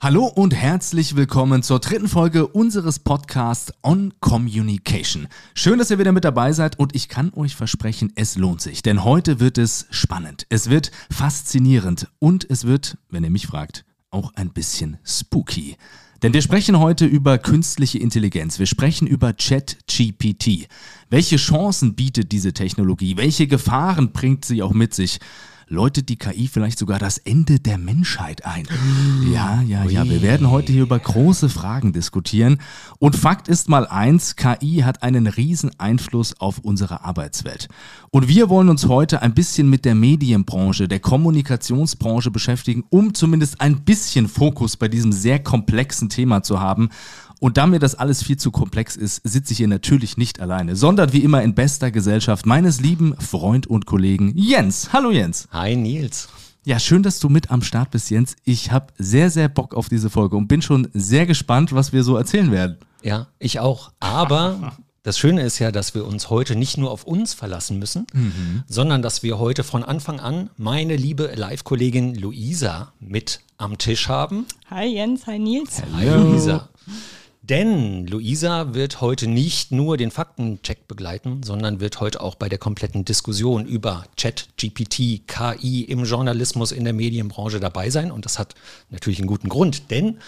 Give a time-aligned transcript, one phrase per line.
[0.00, 5.26] Hallo und herzlich willkommen zur dritten Folge unseres Podcasts On Communication.
[5.54, 8.82] Schön, dass ihr wieder mit dabei seid und ich kann euch versprechen, es lohnt sich,
[8.82, 13.84] denn heute wird es spannend, es wird faszinierend und es wird, wenn ihr mich fragt,
[14.12, 15.76] auch ein bisschen spooky.
[16.22, 18.60] Denn wir sprechen heute über künstliche Intelligenz.
[18.60, 20.68] Wir sprechen über ChatGPT.
[21.10, 23.16] Welche Chancen bietet diese Technologie?
[23.16, 25.18] Welche Gefahren bringt sie auch mit sich?
[25.68, 28.66] Läutet die KI vielleicht sogar das Ende der Menschheit ein.
[29.32, 32.58] Ja, ja, ja, wir werden heute hier über große Fragen diskutieren.
[32.98, 37.68] Und Fakt ist mal eins, KI hat einen riesen Einfluss auf unsere Arbeitswelt.
[38.10, 43.60] Und wir wollen uns heute ein bisschen mit der Medienbranche, der Kommunikationsbranche beschäftigen, um zumindest
[43.60, 46.88] ein bisschen Fokus bei diesem sehr komplexen Thema zu haben.
[47.40, 50.74] Und da mir das alles viel zu komplex ist, sitze ich hier natürlich nicht alleine,
[50.74, 54.92] sondern wie immer in bester Gesellschaft meines lieben Freund und Kollegen Jens.
[54.92, 55.46] Hallo Jens.
[55.52, 56.28] Hi Nils.
[56.64, 58.34] Ja, schön, dass du mit am Start bist, Jens.
[58.44, 62.02] Ich habe sehr, sehr Bock auf diese Folge und bin schon sehr gespannt, was wir
[62.02, 62.78] so erzählen werden.
[63.02, 63.92] Ja, ich auch.
[64.00, 68.06] Aber das Schöne ist ja, dass wir uns heute nicht nur auf uns verlassen müssen,
[68.12, 68.64] mhm.
[68.66, 74.44] sondern dass wir heute von Anfang an meine liebe Live-Kollegin Luisa mit am Tisch haben.
[74.68, 75.80] Hi Jens, hi Nils.
[75.94, 76.68] Hi Luisa.
[77.48, 82.58] Denn Luisa wird heute nicht nur den Faktencheck begleiten, sondern wird heute auch bei der
[82.58, 88.10] kompletten Diskussion über Chat, GPT, KI im Journalismus, in der Medienbranche dabei sein.
[88.10, 88.54] Und das hat
[88.90, 90.18] natürlich einen guten Grund, denn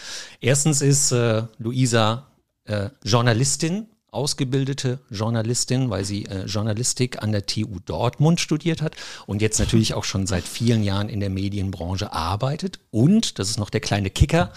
[0.40, 2.27] erstens ist äh, Luisa
[2.64, 8.96] äh, Journalistin, ausgebildete Journalistin, weil sie äh, Journalistik an der TU Dortmund studiert hat
[9.27, 12.80] und jetzt natürlich auch schon seit vielen Jahren in der Medienbranche arbeitet.
[12.90, 14.52] Und, das ist noch der kleine Kicker,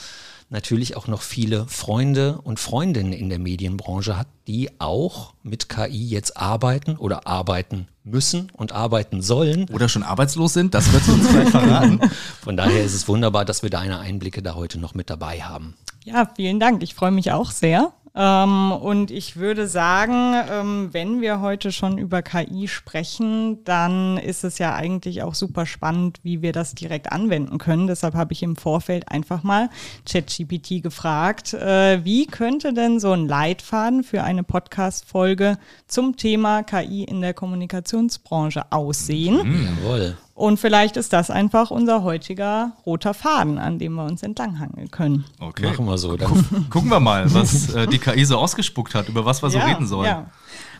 [0.53, 6.07] natürlich auch noch viele Freunde und Freundinnen in der Medienbranche hat, die auch mit KI
[6.07, 9.67] jetzt arbeiten oder arbeiten müssen und arbeiten sollen.
[9.73, 11.99] Oder schon arbeitslos sind, das wird uns gleich verraten.
[12.41, 15.75] Von daher ist es wunderbar, dass wir deine Einblicke da heute noch mit dabei haben.
[16.05, 16.83] Ja, vielen Dank.
[16.83, 17.93] Ich freue mich auch sehr.
[18.15, 24.43] Ähm, und ich würde sagen, ähm, wenn wir heute schon über KI sprechen, dann ist
[24.43, 27.87] es ja eigentlich auch super spannend, wie wir das direkt anwenden können.
[27.87, 29.69] Deshalb habe ich im Vorfeld einfach mal
[30.07, 35.57] ChatGPT gefragt, äh, wie könnte denn so ein Leitfaden für eine Podcast-Folge
[35.87, 39.37] zum Thema KI in der Kommunikationsbranche aussehen?
[39.37, 40.17] Mhm, jawohl.
[40.35, 45.25] Und vielleicht ist das einfach unser heutiger roter Faden, an dem wir uns entlanghangeln können.
[45.39, 45.67] Okay.
[45.67, 46.17] Machen wir so.
[46.17, 46.69] Dann.
[46.71, 49.85] Gucken wir mal, was äh, die KI so ausgespuckt hat, über was wir so reden
[49.85, 50.07] sollen.
[50.07, 50.25] Ja.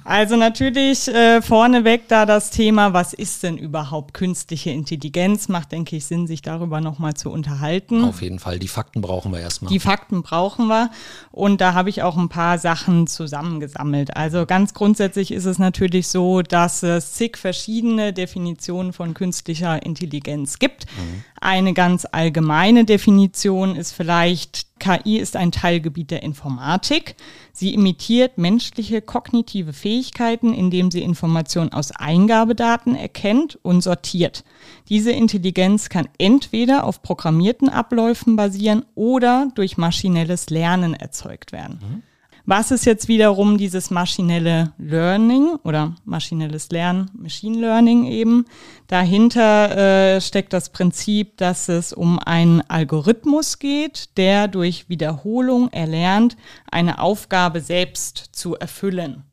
[0.05, 5.47] Also natürlich äh, vorneweg da das Thema, was ist denn überhaupt künstliche Intelligenz?
[5.47, 8.03] Macht, denke ich, Sinn, sich darüber nochmal zu unterhalten.
[8.03, 9.71] Auf jeden Fall, die Fakten brauchen wir erstmal.
[9.71, 10.89] Die Fakten brauchen wir
[11.31, 14.15] und da habe ich auch ein paar Sachen zusammengesammelt.
[14.15, 20.59] Also ganz grundsätzlich ist es natürlich so, dass es zig verschiedene Definitionen von künstlicher Intelligenz
[20.59, 20.85] gibt.
[20.85, 21.23] Mhm.
[21.39, 27.15] Eine ganz allgemeine Definition ist vielleicht, KI ist ein Teilgebiet der Informatik.
[27.55, 34.43] Sie imitiert menschliche kognitive Fähigkeiten, indem sie Informationen aus Eingabedaten erkennt und sortiert.
[34.89, 41.79] Diese Intelligenz kann entweder auf programmierten Abläufen basieren oder durch maschinelles Lernen erzeugt werden.
[41.81, 42.03] Mhm.
[42.45, 48.45] Was ist jetzt wiederum dieses maschinelle Learning oder maschinelles Lernen, Machine Learning eben?
[48.87, 56.35] Dahinter äh, steckt das Prinzip, dass es um einen Algorithmus geht, der durch Wiederholung erlernt,
[56.69, 59.23] eine Aufgabe selbst zu erfüllen.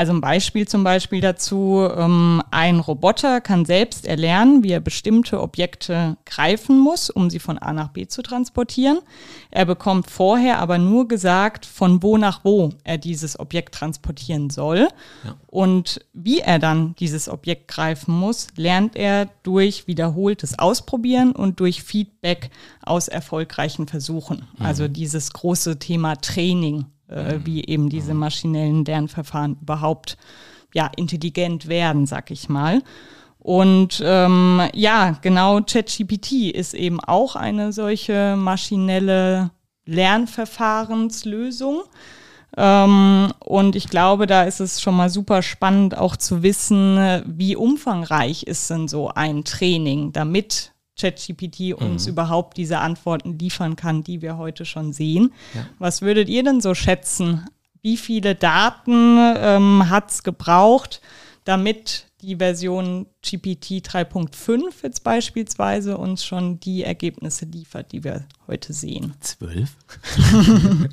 [0.00, 5.42] Also ein Beispiel zum Beispiel dazu, ähm, ein Roboter kann selbst erlernen, wie er bestimmte
[5.42, 9.00] Objekte greifen muss, um sie von A nach B zu transportieren.
[9.50, 14.88] Er bekommt vorher aber nur gesagt, von wo nach wo er dieses Objekt transportieren soll.
[15.22, 15.36] Ja.
[15.48, 21.82] Und wie er dann dieses Objekt greifen muss, lernt er durch wiederholtes Ausprobieren und durch
[21.82, 22.48] Feedback
[22.82, 24.48] aus erfolgreichen Versuchen.
[24.56, 24.64] Mhm.
[24.64, 30.16] Also dieses große Thema Training äh, wie eben diese maschinellen Lernverfahren überhaupt
[30.72, 32.82] ja, intelligent werden, sag ich mal.
[33.38, 39.50] Und ähm, ja, genau, ChatGPT ist eben auch eine solche maschinelle
[39.86, 41.82] Lernverfahrenslösung.
[42.56, 47.56] Ähm, und ich glaube, da ist es schon mal super spannend auch zu wissen, wie
[47.56, 52.12] umfangreich ist denn so ein Training, damit ChatGPT uns mhm.
[52.12, 55.32] überhaupt diese Antworten liefern kann, die wir heute schon sehen.
[55.54, 55.66] Ja.
[55.78, 57.46] Was würdet ihr denn so schätzen?
[57.82, 61.00] Wie viele Daten ähm, hat es gebraucht,
[61.44, 68.74] damit die Version GPT 3.5 jetzt beispielsweise uns schon die Ergebnisse liefert, die wir heute
[68.74, 69.14] sehen?
[69.20, 69.70] Zwölf?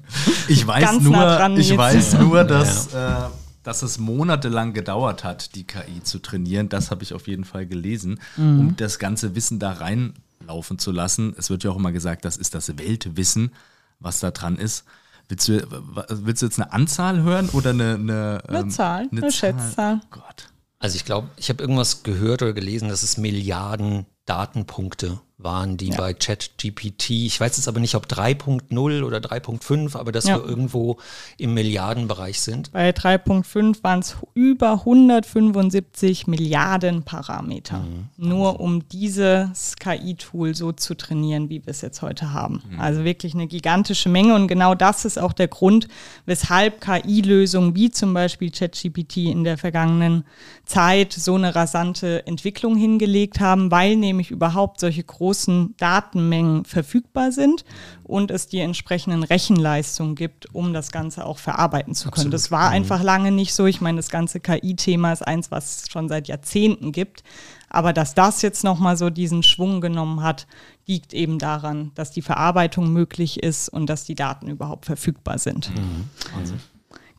[0.47, 2.93] ich weiß Ganz nur, nah ich weiß nur, dass.
[2.93, 3.27] Ja.
[3.27, 6.69] Äh, dass es monatelang gedauert hat, die KI zu trainieren.
[6.69, 8.59] Das habe ich auf jeden Fall gelesen, mhm.
[8.59, 10.13] um das ganze Wissen da rein
[10.47, 11.35] laufen zu lassen.
[11.37, 13.51] Es wird ja auch immer gesagt, das ist das Weltwissen,
[13.99, 14.85] was da dran ist.
[15.27, 15.67] Willst du,
[16.09, 19.99] willst du jetzt eine Anzahl hören oder eine, eine, eine ähm, Zahl, eine, eine Schätzzahl?
[20.01, 20.47] Oh Gott.
[20.79, 25.89] Also ich glaube, ich habe irgendwas gehört oder gelesen, dass es Milliarden Datenpunkte waren, die
[25.89, 25.97] ja.
[25.97, 30.37] bei ChatGPT, ich weiß jetzt aber nicht, ob 3.0 oder 3.5, aber dass ja.
[30.37, 30.97] wir irgendwo
[31.37, 32.71] im Milliardenbereich sind.
[32.71, 38.07] Bei 3.5 waren es über 175 Milliarden Parameter, mhm.
[38.17, 42.63] nur um dieses KI-Tool so zu trainieren, wie wir es jetzt heute haben.
[42.71, 42.79] Mhm.
[42.79, 45.87] Also wirklich eine gigantische Menge und genau das ist auch der Grund,
[46.25, 50.23] weshalb KI-Lösungen wie zum Beispiel ChatGPT in der vergangenen
[50.65, 57.33] Zeit so eine rasante Entwicklung hingelegt haben, weil nämlich überhaupt solche großen großen Datenmengen verfügbar
[57.33, 57.65] sind
[58.05, 62.27] und es die entsprechenden Rechenleistungen gibt, um das Ganze auch verarbeiten zu können.
[62.27, 62.33] Absolut.
[62.33, 62.75] Das war mhm.
[62.75, 63.65] einfach lange nicht so.
[63.65, 67.23] Ich meine, das ganze KI-Thema ist eins, was es schon seit Jahrzehnten gibt.
[67.69, 70.47] Aber dass das jetzt nochmal so diesen Schwung genommen hat,
[70.85, 75.75] liegt eben daran, dass die Verarbeitung möglich ist und dass die Daten überhaupt verfügbar sind.
[75.75, 76.09] Mhm.
[76.39, 76.53] Also.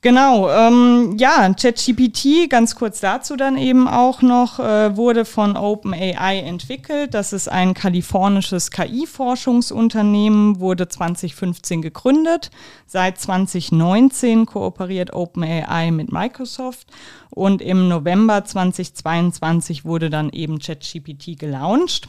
[0.01, 6.39] Genau, ähm, ja, ChatGPT, ganz kurz dazu dann eben auch noch, äh, wurde von OpenAI
[6.39, 7.15] entwickelt.
[7.15, 12.51] Das ist ein kalifornisches KI-Forschungsunternehmen, wurde 2015 gegründet.
[12.87, 16.87] Seit 2019 kooperiert OpenAI mit Microsoft
[17.31, 22.09] und im November 2022 wurde dann eben ChatGPT gelauncht.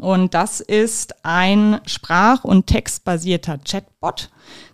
[0.00, 4.30] Und das ist ein sprach- und textbasierter Chatbot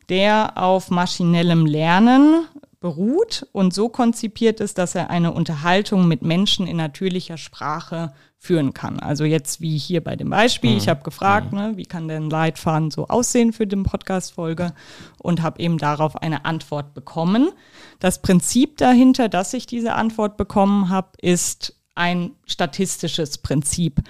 [0.08, 2.46] der auf maschinellem Lernen
[2.80, 8.74] beruht und so konzipiert ist, dass er eine Unterhaltung mit Menschen in natürlicher Sprache führen
[8.74, 9.00] kann.
[9.00, 10.76] Also jetzt wie hier bei dem Beispiel, mhm.
[10.76, 11.58] ich habe gefragt, mhm.
[11.58, 14.72] ne, wie kann denn Leitfaden so aussehen für den Podcast-Folge
[15.18, 17.50] und habe eben darauf eine Antwort bekommen.
[17.98, 24.02] Das Prinzip dahinter, dass ich diese Antwort bekommen habe, ist ein statistisches Prinzip.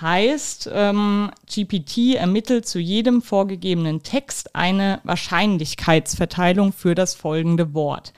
[0.00, 8.12] Heißt, ähm, GPT ermittelt zu jedem vorgegebenen Text eine Wahrscheinlichkeitsverteilung für das folgende Wort.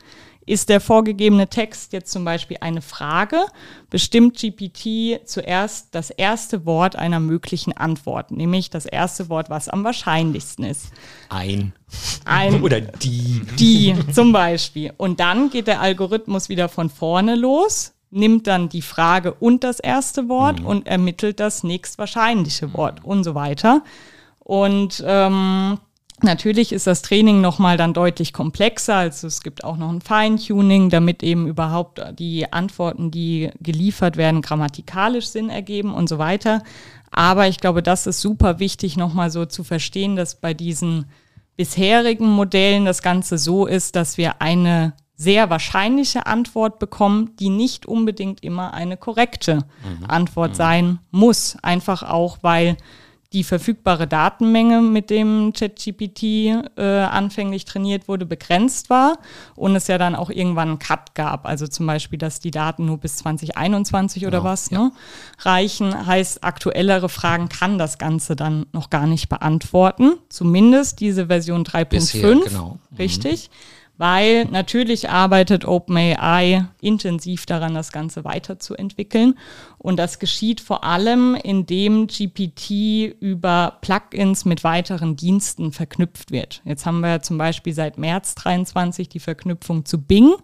[0.46, 3.44] Ist der vorgegebene Text jetzt zum Beispiel eine Frage,
[3.90, 9.82] bestimmt GPT zuerst das erste Wort einer möglichen Antwort, nämlich das erste Wort, was am
[9.82, 10.92] wahrscheinlichsten ist.
[11.28, 11.72] Ein.
[12.24, 12.62] Ein.
[12.62, 13.42] Oder die.
[13.58, 14.92] Die zum Beispiel.
[14.96, 19.78] Und dann geht der Algorithmus wieder von vorne los, nimmt dann die Frage und das
[19.78, 20.66] erste Wort mhm.
[20.66, 23.82] und ermittelt das nächstwahrscheinliche Wort und so weiter.
[24.38, 25.78] Und ähm,
[26.22, 30.88] Natürlich ist das Training nochmal dann deutlich komplexer, also es gibt auch noch ein Feintuning,
[30.88, 36.62] damit eben überhaupt die Antworten, die geliefert werden, grammatikalisch Sinn ergeben und so weiter.
[37.10, 41.04] Aber ich glaube, das ist super wichtig, nochmal so zu verstehen, dass bei diesen
[41.56, 47.86] bisherigen Modellen das Ganze so ist, dass wir eine sehr wahrscheinliche Antwort bekommen, die nicht
[47.86, 50.04] unbedingt immer eine korrekte mhm.
[50.08, 50.54] Antwort mhm.
[50.54, 51.56] sein muss.
[51.62, 52.76] Einfach auch, weil
[53.32, 59.18] die verfügbare Datenmenge, mit dem ChatGPT äh, anfänglich trainiert wurde, begrenzt war
[59.56, 61.46] und es ja dann auch irgendwann einen Cut gab.
[61.46, 64.78] Also zum Beispiel, dass die Daten nur bis 2021 genau, oder was ja.
[64.78, 64.92] ne,
[65.40, 66.06] reichen.
[66.06, 70.12] Heißt, aktuellere Fragen kann das Ganze dann noch gar nicht beantworten.
[70.28, 72.44] Zumindest diese Version 3.5.
[72.48, 72.78] Genau.
[72.90, 72.96] Mhm.
[72.96, 73.50] Richtig.
[73.50, 79.38] Mhm weil natürlich arbeitet OpenAI intensiv daran, das Ganze weiterzuentwickeln.
[79.78, 86.60] Und das geschieht vor allem, indem GPT über Plugins mit weiteren Diensten verknüpft wird.
[86.64, 90.34] Jetzt haben wir zum Beispiel seit März 23 die Verknüpfung zu Bing,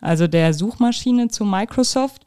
[0.00, 2.22] also der Suchmaschine zu Microsoft.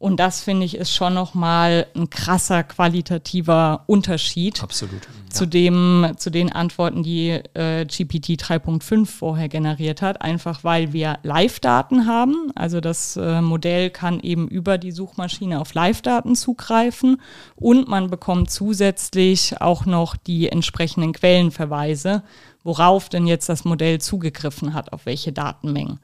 [0.00, 4.62] Und das finde ich ist schon nochmal ein krasser qualitativer Unterschied.
[4.62, 5.06] Absolut.
[5.28, 5.50] Zu ja.
[5.50, 10.22] dem, zu den Antworten, die äh, GPT 3.5 vorher generiert hat.
[10.22, 12.50] Einfach weil wir Live-Daten haben.
[12.54, 17.20] Also das äh, Modell kann eben über die Suchmaschine auf Live-Daten zugreifen.
[17.56, 22.22] Und man bekommt zusätzlich auch noch die entsprechenden Quellenverweise,
[22.64, 26.00] worauf denn jetzt das Modell zugegriffen hat, auf welche Datenmengen.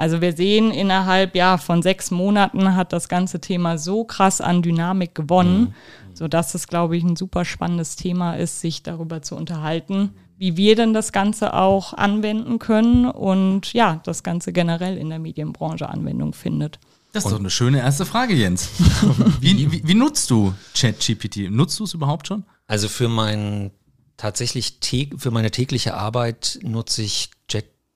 [0.00, 4.62] Also wir sehen innerhalb ja von sechs Monaten hat das ganze Thema so krass an
[4.62, 6.16] Dynamik gewonnen, mhm.
[6.16, 10.74] sodass es, glaube ich, ein super spannendes Thema ist, sich darüber zu unterhalten, wie wir
[10.74, 16.32] denn das Ganze auch anwenden können und ja, das Ganze generell in der Medienbranche Anwendung
[16.32, 16.78] findet.
[17.12, 18.70] Das ist doch eine schöne erste Frage, Jens.
[19.40, 21.50] wie, wie, wie nutzt du ChatGPT?
[21.50, 22.44] Nutzt du es überhaupt schon?
[22.66, 23.70] Also für mein
[24.16, 24.78] tatsächlich
[25.18, 27.30] für meine tägliche Arbeit nutze ich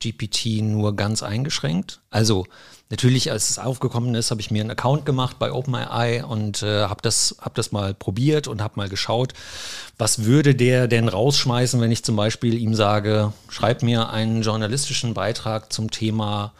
[0.05, 2.01] GPT nur ganz eingeschränkt.
[2.11, 2.47] Also
[2.91, 6.85] natürlich, als es aufgekommen ist, habe ich mir einen Account gemacht bei OpenAI und äh,
[6.85, 9.33] habe das, hab das mal probiert und habe mal geschaut,
[9.99, 15.15] was würde der denn rausschmeißen, wenn ich zum Beispiel ihm sage, schreib mir einen journalistischen
[15.15, 16.53] Beitrag zum Thema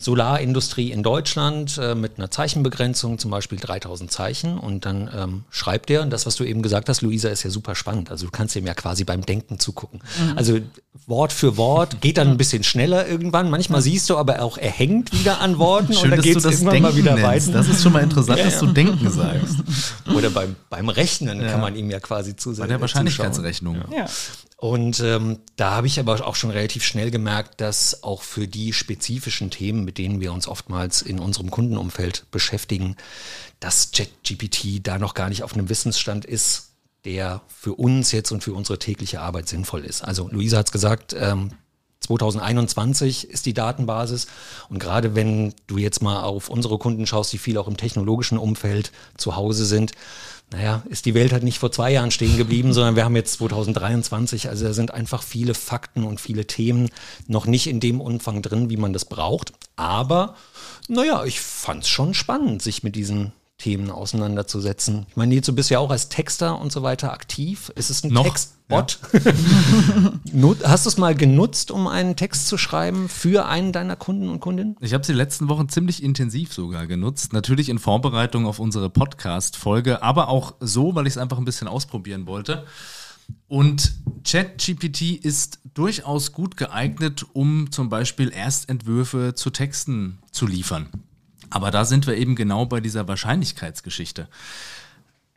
[0.00, 4.56] Solarindustrie in Deutschland äh, mit einer Zeichenbegrenzung, zum Beispiel 3000 Zeichen.
[4.56, 7.50] Und dann ähm, schreibt er, und das, was du eben gesagt hast, Luisa, ist ja
[7.50, 8.08] super spannend.
[8.10, 10.00] Also du kannst ihm ja quasi beim Denken zugucken.
[10.20, 10.38] Mhm.
[10.38, 10.60] Also
[11.06, 13.50] Wort für Wort geht dann ein bisschen schneller irgendwann.
[13.50, 16.44] Manchmal siehst du aber auch, er hängt wieder an Worten Schön, und dann geht es
[16.44, 17.48] irgendwann Denken mal wieder nennst.
[17.48, 17.58] weiter.
[17.58, 19.56] Das ist schon mal interessant, ja, dass du Denken sagst.
[20.14, 21.50] Oder beim, beim Rechnen ja.
[21.50, 22.62] kann man ihm ja quasi zusehen.
[22.62, 23.82] Bei der Wahrscheinlichkeitsrechnung.
[23.90, 24.06] Ja.
[24.60, 28.72] Und ähm, da habe ich aber auch schon relativ schnell gemerkt, dass auch für die
[28.72, 32.96] spezifischen Themen, mit denen wir uns oftmals in unserem Kundenumfeld beschäftigen,
[33.60, 36.70] dass ChatGPT da noch gar nicht auf einem Wissensstand ist,
[37.04, 40.02] der für uns jetzt und für unsere tägliche Arbeit sinnvoll ist.
[40.02, 41.52] Also Luisa hat es gesagt, ähm,
[42.00, 44.26] 2021 ist die Datenbasis.
[44.68, 48.38] Und gerade wenn du jetzt mal auf unsere Kunden schaust, die viel auch im technologischen
[48.38, 49.92] Umfeld zu Hause sind,
[50.50, 53.34] naja, ist die Welt halt nicht vor zwei Jahren stehen geblieben, sondern wir haben jetzt
[53.34, 54.48] 2023.
[54.48, 56.88] Also da sind einfach viele Fakten und viele Themen
[57.26, 59.52] noch nicht in dem Umfang drin, wie man das braucht.
[59.76, 60.36] Aber
[60.88, 65.06] naja, ich fand es schon spannend, sich mit diesen Themen auseinanderzusetzen.
[65.08, 67.72] Ich meine, Nils, du bist ja auch als Texter und so weiter aktiv.
[67.74, 68.22] Ist es ein Noch?
[68.22, 69.00] Textbot?
[69.12, 70.52] Ja.
[70.68, 74.38] Hast du es mal genutzt, um einen Text zu schreiben für einen deiner Kunden und
[74.38, 74.76] Kundinnen?
[74.80, 77.32] Ich habe sie letzten Wochen ziemlich intensiv sogar genutzt.
[77.32, 81.66] Natürlich in Vorbereitung auf unsere Podcast-Folge, aber auch so, weil ich es einfach ein bisschen
[81.66, 82.64] ausprobieren wollte.
[83.48, 83.92] Und
[84.24, 90.88] ChatGPT ist durchaus gut geeignet, um zum Beispiel Erstentwürfe zu Texten zu liefern.
[91.50, 94.28] Aber da sind wir eben genau bei dieser Wahrscheinlichkeitsgeschichte.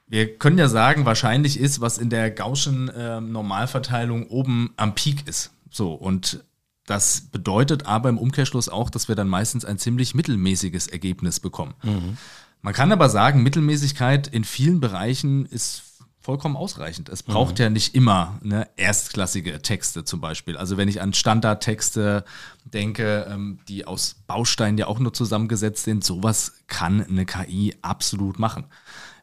[0.08, 5.28] Wir können ja sagen, wahrscheinlich ist, was in der Gaußschen äh, Normalverteilung oben am Peak
[5.28, 5.52] ist.
[5.70, 6.44] So, und
[6.86, 11.74] das bedeutet aber im Umkehrschluss auch, dass wir dann meistens ein ziemlich mittelmäßiges Ergebnis bekommen.
[11.84, 12.18] Mhm.
[12.62, 15.84] Man kann aber sagen, Mittelmäßigkeit in vielen Bereichen ist
[16.22, 17.10] vollkommen ausreichend.
[17.10, 17.64] Es braucht mhm.
[17.64, 20.56] ja nicht immer ne, erstklassige Texte zum Beispiel.
[20.56, 22.24] Also wenn ich an Standardtexte
[22.64, 28.38] denke, ähm, die aus Bausteinen ja auch nur zusammengesetzt sind, sowas kann eine KI absolut
[28.38, 28.66] machen.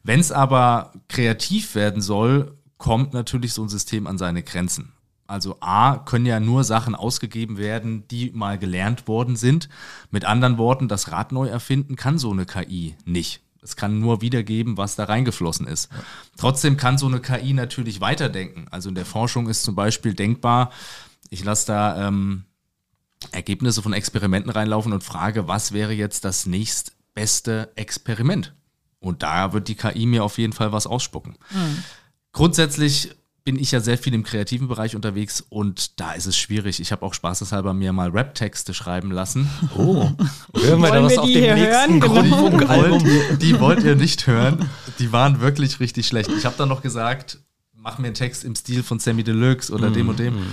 [0.02, 4.93] Wenn es aber kreativ werden soll, kommt natürlich so ein System an seine Grenzen.
[5.28, 9.69] Also A, können ja nur Sachen ausgegeben werden, die mal gelernt worden sind.
[10.11, 13.43] Mit anderen Worten, das Rad neu erfinden kann so eine KI nicht.
[13.68, 15.90] Es kann nur wiedergeben, was da reingeflossen ist.
[15.92, 15.98] Ja.
[16.38, 18.66] Trotzdem kann so eine KI natürlich weiterdenken.
[18.70, 20.70] Also in der Forschung ist zum Beispiel denkbar,
[21.30, 22.44] ich lasse da ähm,
[23.30, 28.54] Ergebnisse von Experimenten reinlaufen und frage, was wäre jetzt das nächstbeste Experiment?
[29.00, 31.37] Und da wird die KI mir auf jeden Fall was ausspucken.
[31.50, 31.84] Mhm.
[32.32, 33.14] Grundsätzlich
[33.49, 36.81] bin ich ja sehr viel im kreativen Bereich unterwegs und da ist es schwierig.
[36.81, 39.49] Ich habe auch spaßeshalber mir mal Rap-Texte schreiben lassen.
[39.75, 40.11] Oh,
[40.55, 43.02] hören wir da was auf dem nächsten Grundfunkalbum?
[43.40, 44.69] Die wollt ihr nicht hören.
[44.99, 46.28] Die waren wirklich richtig schlecht.
[46.37, 47.38] Ich habe dann noch gesagt,
[47.73, 50.35] mach mir einen Text im Stil von Sammy Deluxe oder mm, dem und dem.
[50.35, 50.47] Mm.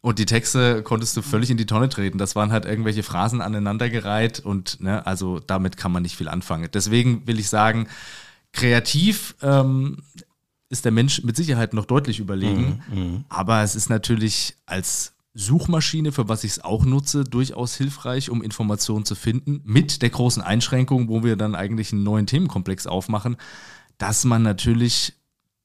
[0.00, 2.16] Und die Texte konntest du völlig in die Tonne treten.
[2.16, 6.70] Das waren halt irgendwelche Phrasen aneinandergereiht und ne, also damit kann man nicht viel anfangen.
[6.72, 7.86] Deswegen will ich sagen,
[8.52, 9.98] kreativ ähm,
[10.70, 12.82] ist der Mensch mit Sicherheit noch deutlich überlegen.
[12.90, 17.76] Mhm, mhm, aber es ist natürlich als Suchmaschine, für was ich es auch nutze, durchaus
[17.76, 22.26] hilfreich, um Informationen zu finden, mit der großen Einschränkung, wo wir dann eigentlich einen neuen
[22.26, 23.36] Themenkomplex aufmachen,
[23.98, 25.14] dass man natürlich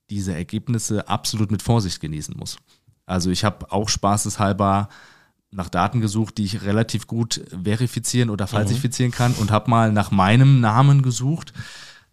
[0.09, 2.57] diese Ergebnisse absolut mit Vorsicht genießen muss.
[3.05, 4.89] Also ich habe auch spaßeshalber
[5.51, 9.15] nach Daten gesucht, die ich relativ gut verifizieren oder falsifizieren mhm.
[9.15, 11.53] kann und habe mal nach meinem Namen gesucht.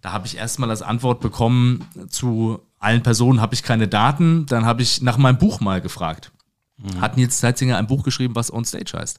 [0.00, 4.46] Da habe ich erstmal als Antwort bekommen zu allen Personen habe ich keine Daten.
[4.46, 6.32] Dann habe ich nach meinem Buch mal gefragt.
[6.78, 7.00] Mhm.
[7.00, 9.18] Hat Nils Zeitzinger ein Buch geschrieben, was On Stage heißt.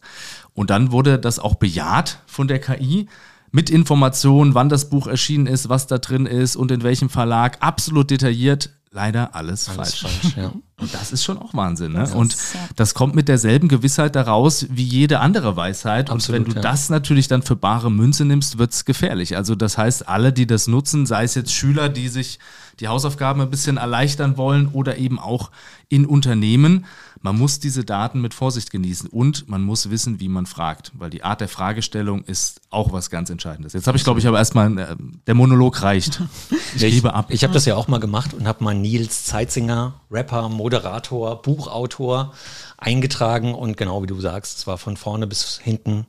[0.54, 3.08] Und dann wurde das auch bejaht von der KI
[3.52, 7.58] mit Informationen, wann das Buch erschienen ist, was da drin ist und in welchem Verlag.
[7.62, 10.22] Absolut detailliert leider alles, alles falsch.
[10.22, 10.52] falsch ja.
[10.80, 11.94] Und das ist schon auch Wahnsinn.
[11.94, 12.10] Ne?
[12.14, 12.36] und
[12.76, 16.10] das kommt mit derselben Gewissheit daraus wie jede andere Weisheit.
[16.10, 16.62] Absolut, und wenn du ja.
[16.62, 19.38] das natürlich dann für bare Münze nimmst, wird es gefährlich.
[19.38, 22.38] Also das heißt, alle, die das nutzen, sei es jetzt Schüler, die sich
[22.80, 25.52] die Hausaufgaben ein bisschen erleichtern wollen oder eben auch
[25.90, 26.86] in Unternehmen,
[27.22, 31.10] man muss diese Daten mit Vorsicht genießen und man muss wissen, wie man fragt, weil
[31.10, 33.72] die Art der Fragestellung ist auch was ganz Entscheidendes.
[33.72, 36.22] Jetzt habe ich, glaube ich, aber erstmal, äh, der Monolog reicht.
[36.76, 37.28] Ich, gebe ab.
[37.30, 42.34] Ich habe das ja auch mal gemacht und habe mal Nils Zeitzinger, Rapper, Moderator, Buchautor,
[42.78, 46.08] eingetragen und genau wie du sagst, es war von vorne bis hinten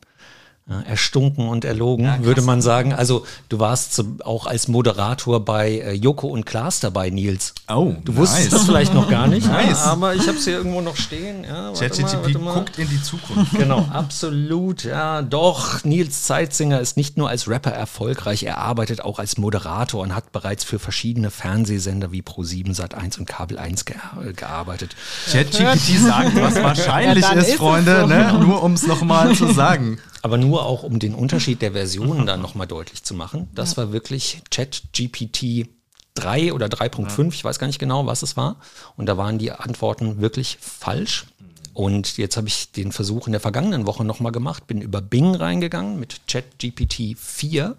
[0.67, 2.95] erstunken und erlogen, ja, würde man sagen.
[2.95, 7.53] Also du warst auch als Moderator bei äh, Joko und Klaas dabei, Nils.
[7.69, 8.21] Oh, du nice.
[8.21, 9.85] wusstest das vielleicht noch gar nicht, nice.
[9.85, 11.45] ja, aber ich habe es hier irgendwo noch stehen.
[11.45, 13.53] Ja, ChatGPT guckt in die Zukunft.
[13.53, 14.85] Genau, absolut.
[14.85, 15.85] Ja, doch.
[15.85, 20.33] Nils Zeitzinger ist nicht nur als Rapper erfolgreich, er arbeitet auch als Moderator und hat
[20.33, 23.97] bereits für verschiedene Fernsehsender wie Pro7, Sat1 und Kabel 1 ge
[24.35, 24.97] gearbeitet.
[25.31, 28.07] ChatGPT sagt, was wahrscheinlich ist, ist, Freunde, so.
[28.07, 28.39] ne?
[28.41, 29.99] nur um es nochmal zu sagen.
[30.25, 33.49] Aber nur nur auch um den Unterschied der Versionen dann nochmal deutlich zu machen.
[33.55, 33.79] Das ja.
[33.79, 35.69] war wirklich ChatGPT
[36.15, 37.29] 3 oder 3.5, ja.
[37.31, 38.57] ich weiß gar nicht genau, was es war.
[38.97, 41.27] Und da waren die Antworten wirklich falsch.
[41.73, 45.35] Und jetzt habe ich den Versuch in der vergangenen Woche nochmal gemacht, bin über Bing
[45.35, 47.77] reingegangen mit ChatGPT 4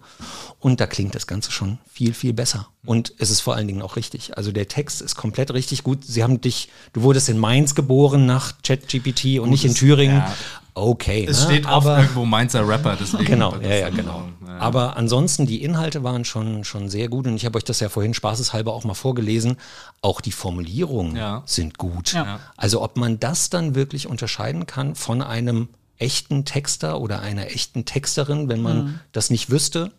[0.60, 2.68] und da klingt das Ganze schon viel, viel besser.
[2.84, 4.36] Und es ist vor allen Dingen auch richtig.
[4.36, 6.04] Also der Text ist komplett richtig gut.
[6.04, 10.18] Sie haben dich, du wurdest in Mainz geboren nach ChatGPT und nicht in Thüringen.
[10.18, 10.36] Ja.
[10.76, 11.26] Okay.
[11.26, 11.44] Es ne?
[11.46, 13.24] steht aber irgendwo Mainzer Rapper, deswegen.
[13.24, 14.28] Genau, ja, ja, genau.
[14.46, 14.58] Ja.
[14.58, 17.88] Aber ansonsten, die Inhalte waren schon, schon sehr gut und ich habe euch das ja
[17.88, 19.56] vorhin spaßeshalber auch mal vorgelesen.
[20.02, 21.42] Auch die Formulierungen ja.
[21.46, 22.12] sind gut.
[22.12, 22.40] Ja.
[22.58, 27.86] Also ob man das dann wirklich unterscheiden kann von einem echten Texter oder einer echten
[27.86, 29.00] Texterin, wenn man mhm.
[29.12, 29.92] das nicht wüsste,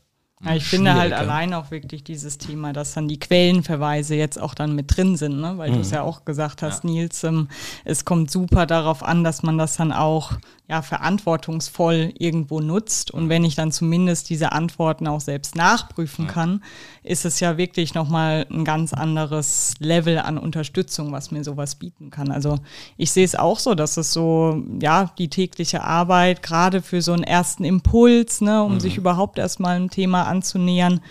[0.45, 4.53] ja, ich finde halt allein auch wirklich dieses Thema, dass dann die Quellenverweise jetzt auch
[4.53, 5.57] dann mit drin sind, ne?
[5.57, 5.75] weil mhm.
[5.75, 6.89] du es ja auch gesagt hast, ja.
[6.91, 7.47] Nils, ähm,
[7.85, 10.33] es kommt super darauf an, dass man das dann auch
[10.67, 13.09] ja, verantwortungsvoll irgendwo nutzt.
[13.09, 16.63] Und wenn ich dann zumindest diese Antworten auch selbst nachprüfen kann,
[17.07, 22.09] ist es ja wirklich nochmal ein ganz anderes Level an Unterstützung, was mir sowas bieten
[22.09, 22.31] kann.
[22.31, 22.59] Also
[22.97, 27.13] ich sehe es auch so, dass es so, ja, die tägliche Arbeit, gerade für so
[27.13, 28.79] einen ersten Impuls, ne, um mhm.
[28.79, 31.01] sich überhaupt erstmal ein Thema anzunähern,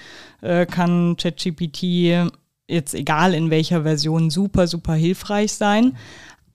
[0.42, 2.30] äh, kann ChatGPT
[2.68, 5.96] jetzt egal in welcher Version super, super hilfreich sein.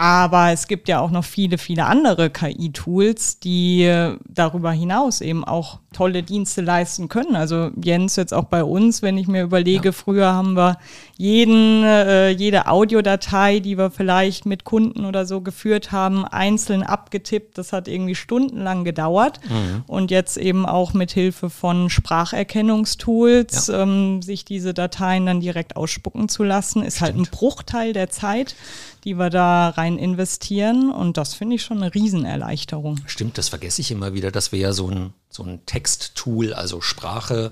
[0.02, 5.78] Aber es gibt ja auch noch viele, viele andere KI-Tools, die darüber hinaus eben auch
[5.94, 7.36] tolle Dienste leisten können.
[7.36, 9.92] Also Jens jetzt auch bei uns, wenn ich mir überlege, ja.
[9.92, 10.78] früher haben wir
[11.18, 17.60] jeden, äh, jede Audiodatei, die wir vielleicht mit Kunden oder so geführt haben, einzeln abgetippt.
[17.60, 19.40] Das hat irgendwie stundenlang gedauert.
[19.50, 19.84] Mhm.
[19.86, 23.84] Und jetzt eben auch mit Hilfe von Spracherkennungstools, ja.
[23.84, 27.08] ähm, sich diese Dateien dann direkt ausspucken zu lassen, ist Stimmt.
[27.08, 28.56] halt ein Bruchteil der Zeit
[29.04, 30.92] die wir da rein investieren.
[30.92, 33.00] Und das finde ich schon eine Riesenerleichterung.
[33.06, 36.82] Stimmt, das vergesse ich immer wieder, dass wir ja so ein, so ein Texttool, also
[36.82, 37.52] Sprache.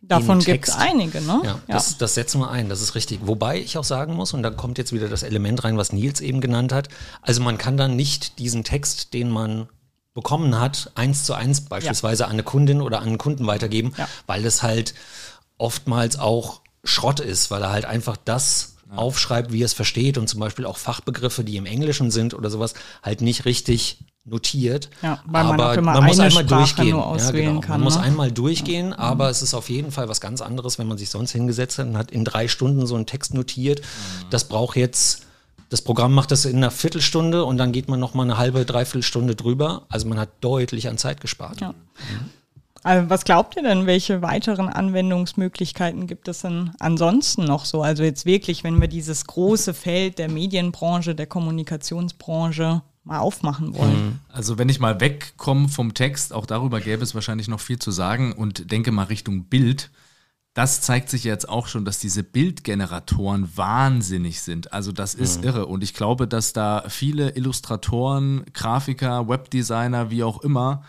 [0.00, 1.40] Davon gibt es einige, ne?
[1.42, 1.60] Ja, ja.
[1.66, 3.20] Das, das setzen wir ein, das ist richtig.
[3.22, 6.20] Wobei ich auch sagen muss, und da kommt jetzt wieder das Element rein, was Nils
[6.20, 6.88] eben genannt hat,
[7.20, 9.68] also man kann dann nicht diesen Text, den man
[10.14, 12.26] bekommen hat, eins zu eins beispielsweise ja.
[12.26, 14.08] an eine Kundin oder an einen Kunden weitergeben, ja.
[14.26, 14.94] weil das halt
[15.58, 20.28] oftmals auch Schrott ist, weil er halt einfach das aufschreibt, wie er es versteht und
[20.28, 24.90] zum Beispiel auch Fachbegriffe, die im Englischen sind oder sowas, halt nicht richtig notiert.
[25.02, 26.96] Ja, weil man, aber man muss einmal Sprache durchgehen.
[26.96, 27.60] ja, genau.
[27.60, 27.84] kann, man ne?
[27.84, 28.98] muss einmal durchgehen, ja.
[28.98, 31.86] aber es ist auf jeden Fall was ganz anderes, wenn man sich sonst hingesetzt hat
[31.86, 33.80] und hat in drei Stunden so einen Text notiert.
[33.80, 34.30] Mhm.
[34.30, 35.24] Das braucht jetzt
[35.70, 38.64] das Programm macht das in einer Viertelstunde und dann geht man noch mal eine halbe,
[38.64, 39.84] dreiviertel Stunde drüber.
[39.90, 41.60] Also man hat deutlich an Zeit gespart.
[41.60, 41.74] Ja.
[42.82, 47.82] Also was glaubt ihr denn, welche weiteren Anwendungsmöglichkeiten gibt es denn ansonsten noch so?
[47.82, 54.06] Also jetzt wirklich, wenn wir dieses große Feld der Medienbranche, der Kommunikationsbranche mal aufmachen wollen.
[54.06, 54.18] Mhm.
[54.28, 57.90] Also wenn ich mal wegkomme vom Text, auch darüber gäbe es wahrscheinlich noch viel zu
[57.90, 59.90] sagen und denke mal Richtung Bild.
[60.54, 64.72] Das zeigt sich jetzt auch schon, dass diese Bildgeneratoren wahnsinnig sind.
[64.72, 65.48] Also das ist mhm.
[65.48, 65.66] irre.
[65.66, 70.82] Und ich glaube, dass da viele Illustratoren, Grafiker, Webdesigner, wie auch immer,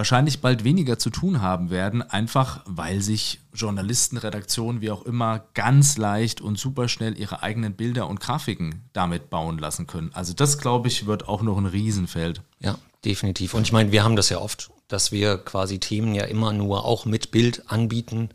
[0.00, 5.44] wahrscheinlich bald weniger zu tun haben werden, einfach weil sich Journalisten, Redaktionen, wie auch immer,
[5.52, 10.10] ganz leicht und super schnell ihre eigenen Bilder und Grafiken damit bauen lassen können.
[10.14, 12.40] Also das, glaube ich, wird auch noch ein Riesenfeld.
[12.60, 13.52] Ja, definitiv.
[13.52, 16.86] Und ich meine, wir haben das ja oft, dass wir quasi Themen ja immer nur
[16.86, 18.30] auch mit Bild anbieten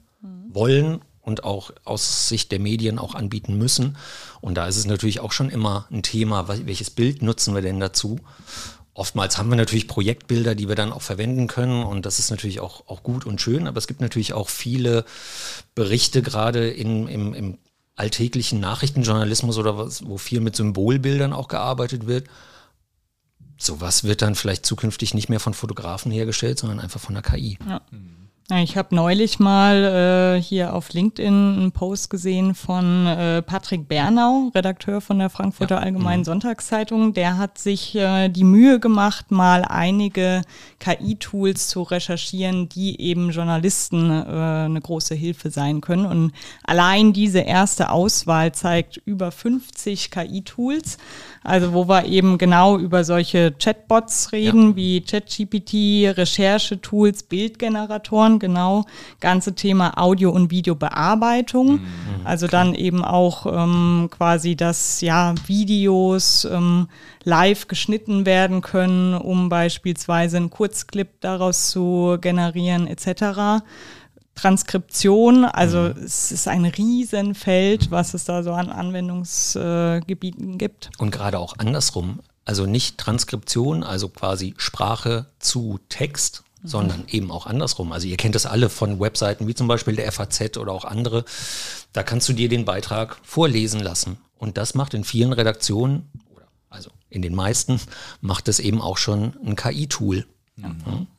[0.48, 3.98] wollen und auch aus Sicht der Medien auch anbieten müssen.
[4.40, 7.80] Und da ist es natürlich auch schon immer ein Thema, welches Bild nutzen wir denn
[7.80, 8.20] dazu?
[8.96, 12.62] Oftmals haben wir natürlich Projektbilder, die wir dann auch verwenden können und das ist natürlich
[12.62, 15.04] auch, auch gut und schön, aber es gibt natürlich auch viele
[15.76, 17.58] Berichte gerade in, im, im
[17.98, 22.28] alltäglichen Nachrichtenjournalismus oder was, wo viel mit Symbolbildern auch gearbeitet wird.
[23.58, 27.58] Sowas wird dann vielleicht zukünftig nicht mehr von Fotografen hergestellt, sondern einfach von der KI.
[27.68, 27.82] Ja.
[28.54, 34.52] Ich habe neulich mal äh, hier auf LinkedIn einen Post gesehen von äh, Patrick Bernau,
[34.54, 35.82] Redakteur von der Frankfurter ja.
[35.82, 36.26] Allgemeinen mhm.
[36.26, 37.16] Sonntagszeitung.
[37.16, 40.44] Der hat sich äh, die Mühe gemacht, mal einige
[40.78, 46.06] KI-Tools zu recherchieren, die eben Journalisten äh, eine große Hilfe sein können.
[46.06, 46.32] Und
[46.64, 51.00] allein diese erste Auswahl zeigt über 50 KI-Tools.
[51.46, 54.76] Also wo wir eben genau über solche Chatbots reden, ja.
[54.76, 58.86] wie ChatGPT, Recherchetools, Bildgeneratoren, genau,
[59.20, 61.74] ganze Thema Audio- und Videobearbeitung.
[61.74, 61.82] Mhm,
[62.24, 66.88] also dann eben auch ähm, quasi, dass ja Videos ähm,
[67.24, 73.64] live geschnitten werden können, um beispielsweise einen Kurzclip daraus zu generieren, etc.
[74.36, 76.04] Transkription, also mhm.
[76.04, 80.92] es ist ein Riesenfeld, was es da so an Anwendungsgebieten gibt.
[80.98, 87.46] Und gerade auch andersrum, also nicht Transkription, also quasi Sprache zu Text, sondern eben auch
[87.46, 87.92] andersrum.
[87.92, 91.26] Also ihr kennt das alle von Webseiten wie zum Beispiel der FAZ oder auch andere.
[91.94, 94.18] Da kannst du dir den Beitrag vorlesen lassen.
[94.38, 96.10] Und das macht in vielen Redaktionen,
[96.70, 97.80] also in den meisten,
[98.22, 100.26] macht es eben auch schon ein KI-Tool.
[100.58, 100.76] Ja.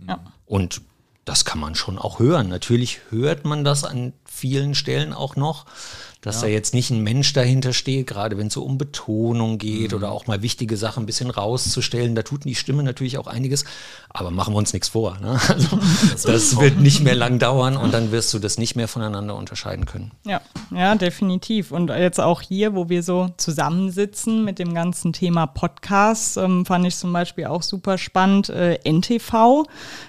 [0.06, 0.20] Ja.
[0.44, 0.82] Und
[1.24, 2.48] das kann man schon auch hören.
[2.48, 5.66] Natürlich hört man das an vielen Stellen auch noch
[6.26, 6.48] dass ja.
[6.48, 9.98] da jetzt nicht ein Mensch dahinter steht, gerade wenn es so um Betonung geht mhm.
[9.98, 12.16] oder auch mal wichtige Sachen ein bisschen rauszustellen.
[12.16, 13.64] Da tut die Stimme natürlich auch einiges,
[14.08, 15.18] aber machen wir uns nichts vor.
[15.20, 15.38] Ne?
[15.56, 15.78] Also,
[16.10, 19.36] das, das wird nicht mehr lang dauern und dann wirst du das nicht mehr voneinander
[19.36, 20.10] unterscheiden können.
[20.26, 20.40] Ja,
[20.74, 21.70] ja, definitiv.
[21.70, 26.86] Und jetzt auch hier, wo wir so zusammensitzen mit dem ganzen Thema Podcast, ähm, fand
[26.86, 28.48] ich zum Beispiel auch super spannend.
[28.48, 29.64] Äh, NTV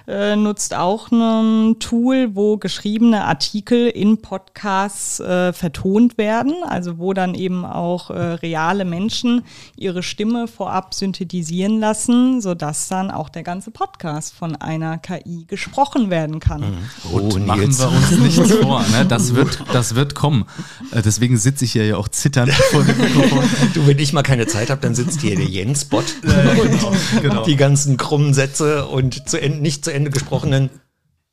[0.08, 6.98] äh, nutzt auch ein Tool, wo geschriebene Artikel in Podcasts äh, vertont vertont werden, also
[6.98, 9.42] wo dann eben auch äh, reale Menschen
[9.76, 16.10] ihre Stimme vorab synthetisieren lassen, sodass dann auch der ganze Podcast von einer KI gesprochen
[16.10, 16.60] werden kann.
[16.60, 17.12] Mhm.
[17.12, 19.06] Und oh, machen wir uns nichts vor, ne?
[19.06, 20.46] das, wird, das wird kommen.
[20.92, 23.44] Äh, deswegen sitze ich hier ja auch zitternd vor dem Mikrofon.
[23.74, 26.92] Du, wenn ich mal keine Zeit habe, dann sitzt hier der Jens-Bot ja, genau,
[27.22, 27.44] genau.
[27.44, 30.70] die ganzen krummen Sätze und zu Ende, nicht zu Ende gesprochenen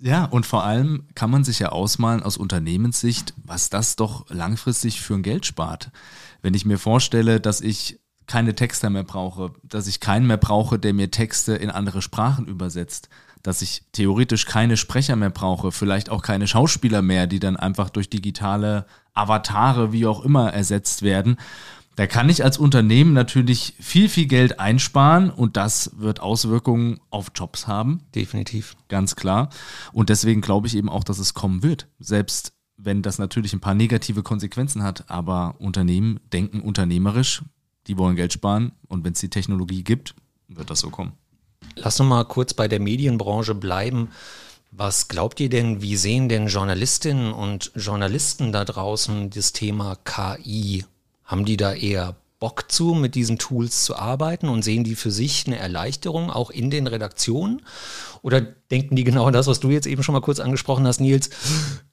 [0.02, 5.02] ja, und vor allem kann man sich ja ausmalen aus Unternehmenssicht, was das doch langfristig
[5.02, 5.92] für ein Geld spart.
[6.42, 10.80] Wenn ich mir vorstelle, dass ich keine Texter mehr brauche, dass ich keinen mehr brauche,
[10.80, 13.10] der mir Texte in andere Sprachen übersetzt,
[13.44, 17.90] dass ich theoretisch keine Sprecher mehr brauche, vielleicht auch keine Schauspieler mehr, die dann einfach
[17.90, 21.38] durch digitale Avatare, wie auch immer, ersetzt werden,
[21.96, 27.32] da kann ich als Unternehmen natürlich viel, viel Geld einsparen und das wird Auswirkungen auf
[27.34, 28.02] Jobs haben.
[28.14, 28.76] Definitiv.
[28.90, 29.50] Ganz klar.
[29.94, 31.88] Und deswegen glaube ich eben auch, dass es kommen wird.
[32.00, 37.42] Selbst wenn das natürlich ein paar negative Konsequenzen hat, aber Unternehmen denken unternehmerisch,
[37.88, 40.16] die wollen Geld sparen und wenn es die Technologie gibt,
[40.50, 41.14] wird das so kommen.
[41.76, 44.10] Lass uns mal kurz bei der Medienbranche bleiben.
[44.72, 50.84] Was glaubt ihr denn, wie sehen denn Journalistinnen und Journalisten da draußen das Thema KI
[51.26, 55.12] haben die da eher Bock zu, mit diesen Tools zu arbeiten und sehen die für
[55.12, 57.62] sich eine Erleichterung auch in den Redaktionen?
[58.22, 61.30] Oder denken die genau das, was du jetzt eben schon mal kurz angesprochen hast, Nils,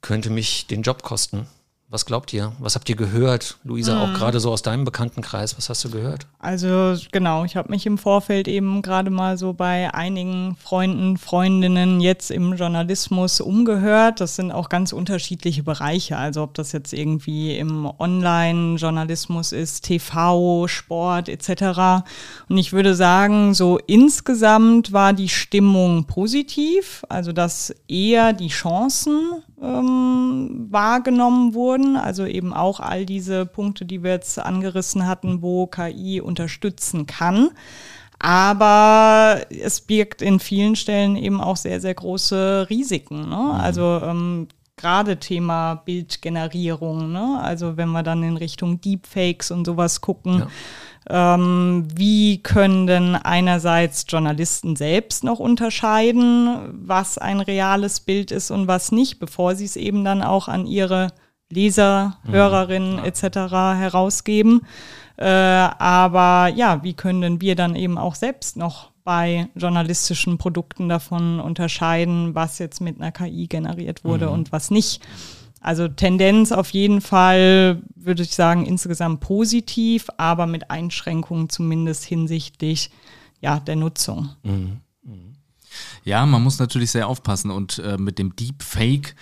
[0.00, 1.46] könnte mich den Job kosten?
[1.92, 2.52] Was glaubt ihr?
[2.58, 3.58] Was habt ihr gehört?
[3.64, 4.00] Luisa, mhm.
[4.00, 6.26] auch gerade so aus deinem Bekanntenkreis, was hast du gehört?
[6.38, 12.00] Also genau, ich habe mich im Vorfeld eben gerade mal so bei einigen Freunden, Freundinnen
[12.00, 14.22] jetzt im Journalismus umgehört.
[14.22, 16.16] Das sind auch ganz unterschiedliche Bereiche.
[16.16, 22.06] Also ob das jetzt irgendwie im Online-Journalismus ist, TV, Sport etc.
[22.48, 27.04] Und ich würde sagen, so insgesamt war die Stimmung positiv.
[27.10, 31.81] Also dass eher die Chancen ähm, wahrgenommen wurden.
[31.96, 37.50] Also eben auch all diese Punkte, die wir jetzt angerissen hatten, wo KI unterstützen kann.
[38.18, 43.28] Aber es birgt in vielen Stellen eben auch sehr, sehr große Risiken.
[43.28, 43.36] Ne?
[43.36, 43.50] Mhm.
[43.60, 47.10] Also ähm, gerade Thema Bildgenerierung.
[47.10, 47.40] Ne?
[47.42, 50.40] Also wenn wir dann in Richtung Deepfakes und sowas gucken.
[50.40, 50.48] Ja
[51.08, 58.68] ähm, wie können denn einerseits Journalisten selbst noch unterscheiden, was ein reales Bild ist und
[58.68, 61.08] was nicht, bevor sie es eben dann auch an ihre
[61.52, 62.32] Leser, mhm.
[62.32, 63.04] Hörerinnen ja.
[63.04, 63.22] etc.
[63.52, 64.62] herausgeben.
[65.16, 70.88] Äh, aber ja, wie können denn wir dann eben auch selbst noch bei journalistischen Produkten
[70.88, 74.32] davon unterscheiden, was jetzt mit einer KI generiert wurde mhm.
[74.32, 75.02] und was nicht?
[75.60, 82.90] Also Tendenz auf jeden Fall, würde ich sagen, insgesamt positiv, aber mit Einschränkungen zumindest hinsichtlich
[83.40, 84.30] ja, der Nutzung.
[84.42, 84.80] Mhm.
[85.04, 85.34] Mhm.
[86.04, 89.14] Ja, man muss natürlich sehr aufpassen und äh, mit dem Deepfake,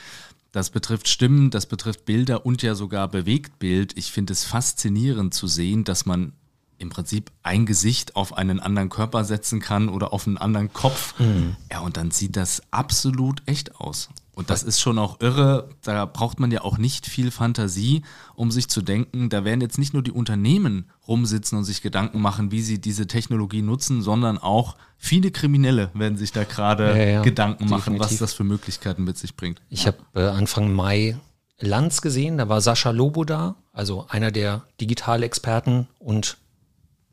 [0.53, 3.97] das betrifft Stimmen, das betrifft Bilder und ja sogar Bewegtbild.
[3.97, 6.33] Ich finde es faszinierend zu sehen, dass man
[6.79, 11.19] im Prinzip ein Gesicht auf einen anderen Körper setzen kann oder auf einen anderen Kopf.
[11.21, 11.57] Mhm.
[11.71, 14.09] Ja, und dann sieht das absolut echt aus.
[14.33, 15.69] Und das ist schon auch irre.
[15.83, 18.03] Da braucht man ja auch nicht viel Fantasie,
[18.35, 22.21] um sich zu denken, da werden jetzt nicht nur die Unternehmen rumsitzen und sich Gedanken
[22.21, 27.05] machen, wie sie diese Technologie nutzen, sondern auch viele Kriminelle werden sich da gerade ja,
[27.05, 27.87] ja, Gedanken definitiv.
[27.87, 29.61] machen, was das für Möglichkeiten mit sich bringt.
[29.69, 31.19] Ich habe äh, Anfang Mai
[31.59, 36.39] Lanz gesehen, da war Sascha Lobo da, also einer der Digitalexperten und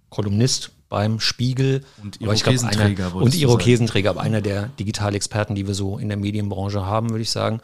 [0.09, 1.83] Kolumnist beim Spiegel.
[2.01, 3.13] Und Irokesenträger.
[3.15, 7.31] Und Irokesenträger, aber einer der Digitalexperten, die wir so in der Medienbranche haben, würde ich
[7.31, 7.61] sagen.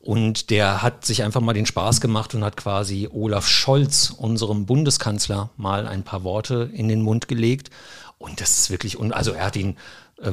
[0.00, 4.66] Und der hat sich einfach mal den Spaß gemacht und hat quasi Olaf Scholz, unserem
[4.66, 7.70] Bundeskanzler, mal ein paar Worte in den Mund gelegt.
[8.18, 9.76] Und das ist wirklich, also er hat ihn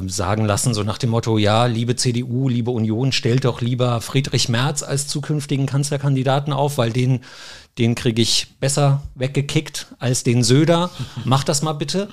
[0.06, 4.48] sagen lassen, so nach dem Motto, ja, liebe CDU, liebe Union, stellt doch lieber Friedrich
[4.48, 7.20] Merz als zukünftigen Kanzlerkandidaten auf, weil den,
[7.78, 10.90] den kriege ich besser weggekickt als den Söder.
[11.24, 12.08] Mach das mal bitte.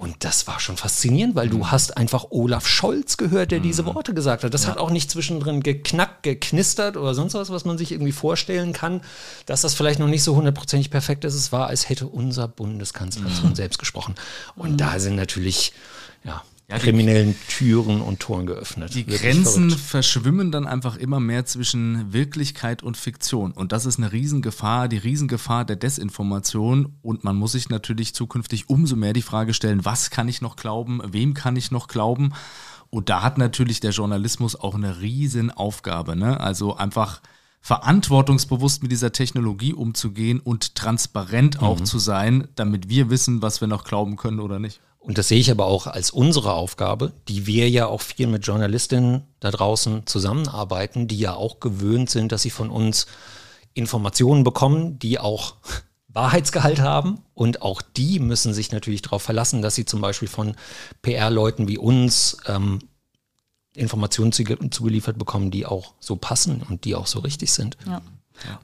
[0.00, 1.70] Und das war schon faszinierend, weil du mhm.
[1.70, 3.64] hast einfach Olaf Scholz gehört, der mhm.
[3.64, 4.54] diese Worte gesagt hat.
[4.54, 4.70] Das ja.
[4.70, 9.02] hat auch nicht zwischendrin geknackt, geknistert oder sonst was, was man sich irgendwie vorstellen kann,
[9.44, 11.34] dass das vielleicht noch nicht so hundertprozentig perfekt ist.
[11.34, 13.54] Es war, als hätte unser Bundeskanzler mhm.
[13.54, 14.14] selbst gesprochen.
[14.56, 14.76] Und mhm.
[14.78, 15.74] da sind natürlich,
[16.24, 18.94] ja, ja, kriminellen Türen und Toren geöffnet.
[18.94, 19.86] Die Wirklich Grenzen verrückt.
[19.86, 23.52] verschwimmen dann einfach immer mehr zwischen Wirklichkeit und Fiktion.
[23.52, 26.94] Und das ist eine Riesengefahr, die Riesengefahr der Desinformation.
[27.02, 30.56] Und man muss sich natürlich zukünftig umso mehr die Frage stellen, was kann ich noch
[30.56, 32.32] glauben, wem kann ich noch glauben?
[32.88, 36.16] Und da hat natürlich der Journalismus auch eine Riesenaufgabe.
[36.16, 36.40] Ne?
[36.40, 37.20] Also einfach
[37.60, 41.84] verantwortungsbewusst mit dieser Technologie umzugehen und transparent auch mhm.
[41.84, 44.80] zu sein, damit wir wissen, was wir noch glauben können oder nicht.
[45.10, 48.46] Und das sehe ich aber auch als unsere Aufgabe, die wir ja auch viel mit
[48.46, 53.08] Journalistinnen da draußen zusammenarbeiten, die ja auch gewöhnt sind, dass sie von uns
[53.74, 55.56] Informationen bekommen, die auch
[56.06, 57.22] Wahrheitsgehalt haben.
[57.34, 60.54] Und auch die müssen sich natürlich darauf verlassen, dass sie zum Beispiel von
[61.02, 62.78] PR-Leuten wie uns ähm,
[63.74, 67.76] Informationen zugeliefert bekommen, die auch so passen und die auch so richtig sind.
[67.84, 68.00] Ja.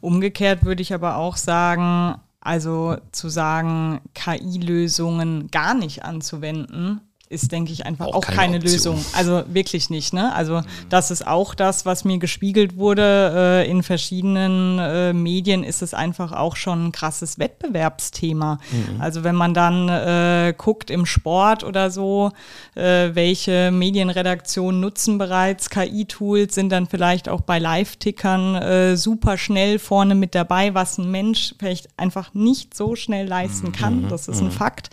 [0.00, 7.72] Umgekehrt würde ich aber auch sagen, also zu sagen, KI-Lösungen gar nicht anzuwenden, ist, denke
[7.72, 9.04] ich, einfach auch, auch keine, keine Lösung.
[9.12, 10.12] Also wirklich nicht.
[10.12, 10.32] Ne?
[10.34, 10.66] Also mhm.
[10.88, 15.92] das ist auch das, was mir gespiegelt wurde äh, in verschiedenen äh, Medien, ist es
[15.92, 18.58] einfach auch schon ein krasses Wettbewerbsthema.
[18.70, 19.00] Mhm.
[19.00, 22.30] Also wenn man dann äh, guckt im Sport oder so,
[22.76, 29.80] äh, welche Medienredaktionen nutzen bereits KI-Tools, sind dann vielleicht auch bei Live-Tickern äh, super schnell
[29.80, 34.02] vorne mit dabei, was ein Mensch vielleicht einfach nicht so schnell leisten kann.
[34.02, 34.08] Mhm.
[34.10, 34.52] Das ist ein mhm.
[34.52, 34.90] Fakt.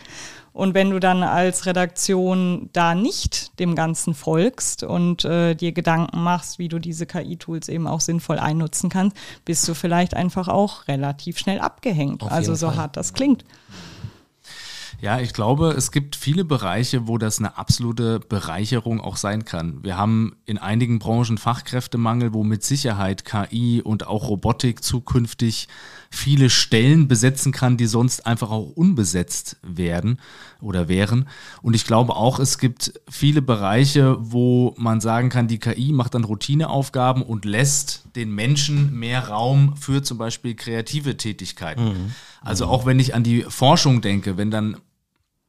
[0.54, 6.22] Und wenn du dann als Redaktion da nicht dem Ganzen folgst und äh, dir Gedanken
[6.24, 10.88] machst, wie du diese KI-Tools eben auch sinnvoll einnutzen kannst, bist du vielleicht einfach auch
[10.88, 12.22] relativ schnell abgehängt.
[12.22, 12.78] Auf also so Fall.
[12.78, 13.44] hart das klingt.
[15.04, 19.84] Ja, ich glaube, es gibt viele Bereiche, wo das eine absolute Bereicherung auch sein kann.
[19.84, 25.68] Wir haben in einigen Branchen Fachkräftemangel, wo mit Sicherheit KI und auch Robotik zukünftig
[26.10, 30.22] viele Stellen besetzen kann, die sonst einfach auch unbesetzt werden
[30.62, 31.28] oder wären.
[31.62, 36.14] Und ich glaube auch, es gibt viele Bereiche, wo man sagen kann, die KI macht
[36.14, 41.84] dann Routineaufgaben und lässt den Menschen mehr Raum für zum Beispiel kreative Tätigkeiten.
[41.84, 42.16] Mhm.
[42.40, 44.78] Also auch wenn ich an die Forschung denke, wenn dann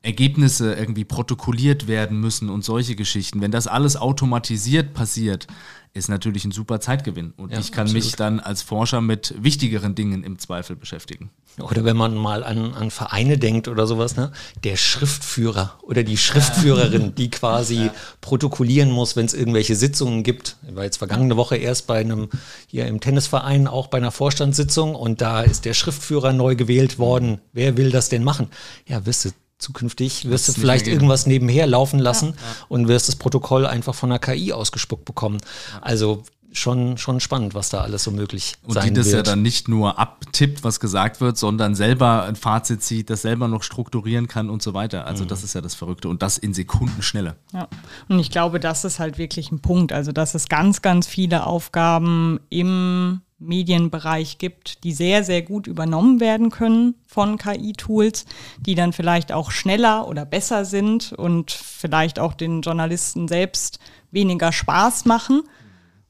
[0.04, 3.40] Ergebnisse irgendwie protokolliert werden müssen und solche Geschichten.
[3.40, 5.46] Wenn das alles automatisiert passiert,
[5.94, 7.32] ist natürlich ein super Zeitgewinn.
[7.36, 8.04] Und ja, ich kann absolut.
[8.04, 11.30] mich dann als Forscher mit wichtigeren Dingen im Zweifel beschäftigen.
[11.60, 14.32] Oder wenn man mal an, an Vereine denkt oder sowas, ne?
[14.64, 17.94] Der Schriftführer oder die Schriftführerin, die quasi ja.
[18.20, 20.56] protokollieren muss, wenn es irgendwelche Sitzungen gibt.
[20.68, 22.28] Ich war jetzt vergangene Woche erst bei einem,
[22.66, 27.40] hier im Tennisverein, auch bei einer Vorstandssitzung und da ist der Schriftführer neu gewählt worden.
[27.52, 28.48] Wer will das denn machen?
[28.88, 29.32] Ja, wisst ihr,
[29.64, 32.66] zukünftig wirst du vielleicht irgendwas nebenher laufen lassen ja, ja.
[32.68, 35.38] und wirst das Protokoll einfach von der KI ausgespuckt bekommen.
[35.72, 35.82] Ja.
[35.82, 36.22] Also
[36.52, 38.90] schon, schon spannend, was da alles so möglich und sein wird.
[38.90, 39.26] Und die das wird.
[39.26, 43.48] ja dann nicht nur abtippt, was gesagt wird, sondern selber ein Fazit zieht, das selber
[43.48, 45.06] noch strukturieren kann und so weiter.
[45.06, 45.28] Also mhm.
[45.28, 47.36] das ist ja das Verrückte und das in Sekunden schneller.
[47.52, 47.68] Ja,
[48.08, 49.92] und ich glaube, das ist halt wirklich ein Punkt.
[49.92, 56.20] Also dass es ganz, ganz viele Aufgaben im Medienbereich gibt, die sehr, sehr gut übernommen
[56.20, 58.26] werden können von KI-Tools,
[58.58, 63.78] die dann vielleicht auch schneller oder besser sind und vielleicht auch den Journalisten selbst
[64.10, 65.42] weniger Spaß machen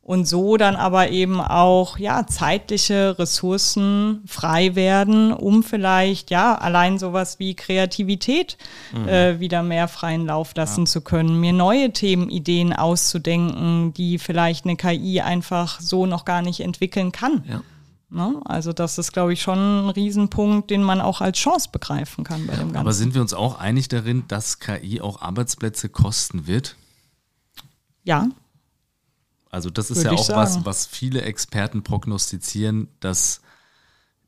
[0.04, 6.98] und so dann aber eben auch ja zeitliche Ressourcen frei werden, um vielleicht ja allein
[6.98, 8.58] sowas wie Kreativität
[8.92, 9.08] mhm.
[9.08, 10.86] äh, wieder mehr freien Lauf lassen ja.
[10.86, 16.60] zu können, mir neue Themenideen auszudenken, die vielleicht eine KI einfach so noch gar nicht
[16.60, 17.42] entwickeln kann.
[17.48, 17.62] Ja.
[18.10, 18.42] Ne?
[18.44, 22.46] Also das ist, glaube ich, schon ein Riesenpunkt, den man auch als Chance begreifen kann
[22.46, 22.76] bei dem Ganzen.
[22.76, 26.76] Aber sind wir uns auch einig darin, dass KI auch Arbeitsplätze kosten wird?
[28.02, 28.28] Ja,
[29.54, 33.40] also das ist Würde ja auch was, was viele Experten prognostizieren, dass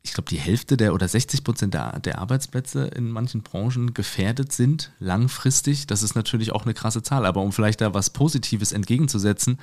[0.01, 4.53] ich glaube, die Hälfte der oder 60 Prozent der, der Arbeitsplätze in manchen Branchen gefährdet
[4.53, 5.85] sind, langfristig.
[5.85, 7.25] Das ist natürlich auch eine krasse Zahl.
[7.25, 9.59] Aber um vielleicht da was Positives entgegenzusetzen,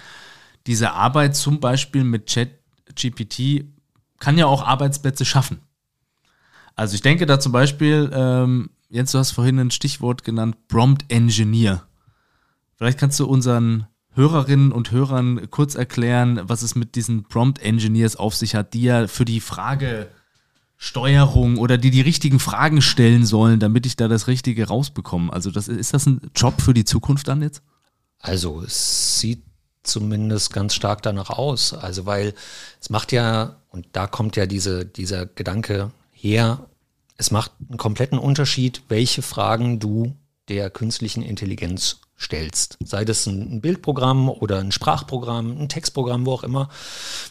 [0.66, 3.64] diese Arbeit zum Beispiel mit ChatGPT
[4.18, 5.62] kann ja auch Arbeitsplätze schaffen.
[6.76, 11.06] Also ich denke da zum Beispiel, ähm, Jens, du hast vorhin ein Stichwort genannt, Prompt
[11.08, 11.84] Engineer.
[12.76, 18.16] Vielleicht kannst du unseren Hörerinnen und Hörern kurz erklären, was es mit diesen Prompt Engineers
[18.16, 23.58] auf sich hat, die ja für die Fragesteuerung oder die die richtigen Fragen stellen sollen,
[23.60, 25.32] damit ich da das Richtige rausbekomme.
[25.32, 27.62] Also das, ist das ein Job für die Zukunft dann jetzt?
[28.20, 29.42] Also es sieht
[29.82, 31.72] zumindest ganz stark danach aus.
[31.74, 32.34] Also weil
[32.80, 36.66] es macht ja, und da kommt ja diese, dieser Gedanke her,
[37.16, 40.16] es macht einen kompletten Unterschied, welche Fragen du
[40.48, 42.78] der künstlichen Intelligenz stellst.
[42.84, 46.68] Sei das ein Bildprogramm oder ein Sprachprogramm, ein Textprogramm, wo auch immer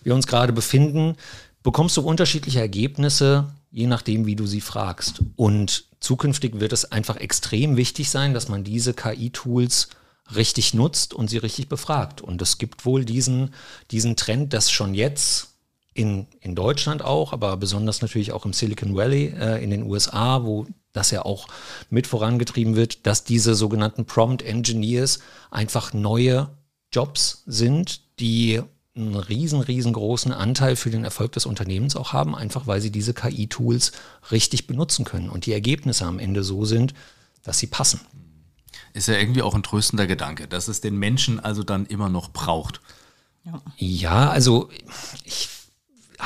[0.04, 1.16] wir uns gerade befinden,
[1.64, 5.22] bekommst du unterschiedliche Ergebnisse, je nachdem, wie du sie fragst.
[5.36, 9.90] Und zukünftig wird es einfach extrem wichtig sein, dass man diese KI-Tools
[10.36, 12.22] richtig nutzt und sie richtig befragt.
[12.22, 13.54] Und es gibt wohl diesen,
[13.92, 15.50] diesen Trend, dass schon jetzt
[15.94, 20.44] in, in Deutschland auch, aber besonders natürlich auch im Silicon Valley äh, in den USA,
[20.44, 21.48] wo das ja auch
[21.90, 25.20] mit vorangetrieben wird, dass diese sogenannten Prompt Engineers
[25.52, 26.50] einfach neue
[26.92, 28.62] Jobs sind, die
[28.96, 33.14] einen riesen, riesengroßen Anteil für den Erfolg des Unternehmens auch haben, einfach weil sie diese
[33.14, 33.92] KI-Tools
[34.32, 36.94] richtig benutzen können und die Ergebnisse am Ende so sind,
[37.42, 38.02] dass sie passen.
[38.94, 42.30] Ist ja irgendwie auch ein tröstender Gedanke, dass es den Menschen also dann immer noch
[42.30, 42.82] braucht.
[43.44, 44.70] Ja, ja also
[45.24, 45.50] ich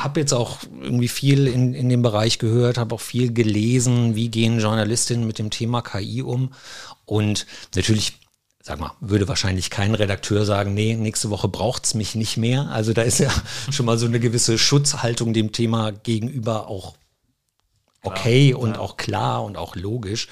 [0.02, 4.28] habe jetzt auch irgendwie viel in, in dem Bereich gehört, habe auch viel gelesen, wie
[4.28, 6.52] gehen Journalistinnen mit dem Thema KI um.
[7.04, 8.14] Und natürlich,
[8.62, 12.68] sag mal, würde wahrscheinlich kein Redakteur sagen, nee, nächste Woche braucht's mich nicht mehr.
[12.70, 13.30] Also da ist ja
[13.70, 16.96] schon mal so eine gewisse Schutzhaltung dem Thema gegenüber auch
[18.02, 20.28] okay klar, und auch klar und auch logisch.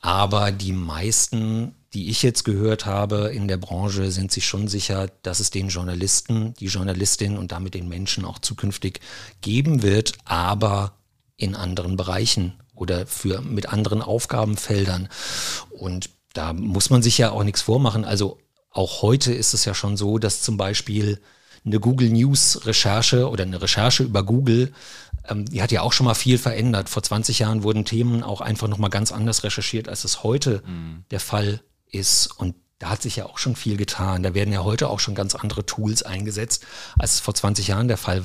[0.00, 5.08] Aber die meisten die ich jetzt gehört habe in der Branche, sind sich schon sicher,
[5.22, 9.00] dass es den Journalisten, die Journalistin und damit den Menschen auch zukünftig
[9.40, 10.98] geben wird, aber
[11.36, 15.08] in anderen Bereichen oder für mit anderen Aufgabenfeldern.
[15.70, 18.04] Und da muss man sich ja auch nichts vormachen.
[18.04, 18.38] Also
[18.70, 21.20] auch heute ist es ja schon so, dass zum Beispiel
[21.64, 24.72] eine Google News Recherche oder eine Recherche über Google
[25.28, 26.88] ähm, die hat ja auch schon mal viel verändert.
[26.88, 31.04] Vor 20 Jahren wurden Themen auch einfach nochmal ganz anders recherchiert, als es heute mhm.
[31.10, 31.62] der Fall
[31.94, 32.26] ist.
[32.26, 34.22] Und da hat sich ja auch schon viel getan.
[34.22, 36.66] Da werden ja heute auch schon ganz andere Tools eingesetzt,
[36.98, 38.24] als es vor 20 Jahren der Fall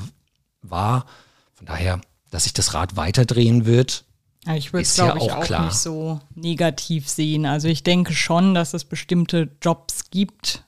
[0.62, 1.06] war.
[1.54, 2.02] Von daher,
[2.32, 4.06] dass sich das Rad weiterdrehen wird,
[4.46, 5.66] ja, ich würde es, glaube ja ich, auch klar.
[5.66, 7.46] nicht so negativ sehen.
[7.46, 10.64] Also ich denke schon, dass es bestimmte Jobs gibt,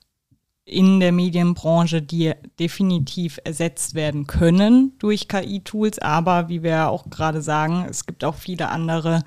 [0.66, 6.00] in der Medienbranche, die definitiv ersetzt werden können durch KI-Tools.
[6.00, 9.24] Aber wie wir auch gerade sagen, es gibt auch viele andere,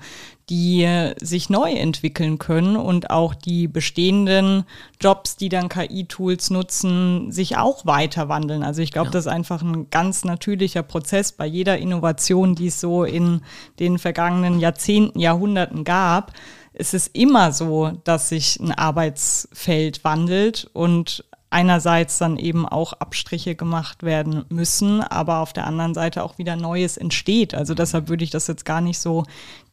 [0.49, 0.87] die
[1.19, 4.65] sich neu entwickeln können und auch die bestehenden
[5.01, 8.63] Jobs, die dann KI-Tools nutzen, sich auch weiter wandeln.
[8.63, 9.11] Also ich glaube, ja.
[9.11, 13.41] das ist einfach ein ganz natürlicher Prozess bei jeder Innovation, die es so in
[13.79, 16.31] den vergangenen Jahrzehnten, Jahrhunderten gab
[16.77, 23.55] es ist immer so, dass sich ein Arbeitsfeld wandelt und einerseits dann eben auch Abstriche
[23.55, 27.55] gemacht werden müssen, aber auf der anderen Seite auch wieder Neues entsteht.
[27.55, 29.23] Also deshalb würde ich das jetzt gar nicht so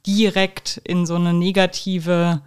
[0.06, 2.42] direkt in so eine negative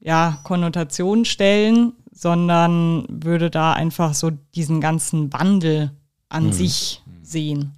[0.00, 5.92] ja, Konnotation stellen, sondern würde da einfach so diesen ganzen Wandel
[6.28, 6.52] an mhm.
[6.52, 7.72] sich sehen.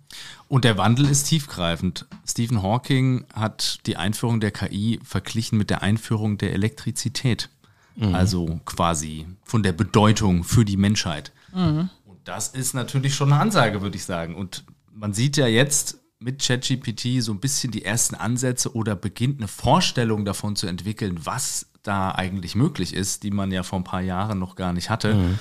[0.48, 2.06] Und der Wandel ist tiefgreifend.
[2.26, 7.50] Stephen Hawking hat die Einführung der KI verglichen mit der Einführung der Elektrizität.
[7.96, 8.14] Mhm.
[8.14, 11.32] Also quasi von der Bedeutung für die Menschheit.
[11.52, 11.90] Mhm.
[12.04, 14.34] Und das ist natürlich schon eine Ansage, würde ich sagen.
[14.34, 19.40] Und man sieht ja jetzt mit ChatGPT so ein bisschen die ersten Ansätze oder beginnt
[19.40, 23.84] eine Vorstellung davon zu entwickeln, was da eigentlich möglich ist, die man ja vor ein
[23.84, 25.14] paar Jahren noch gar nicht hatte.
[25.14, 25.38] Mhm.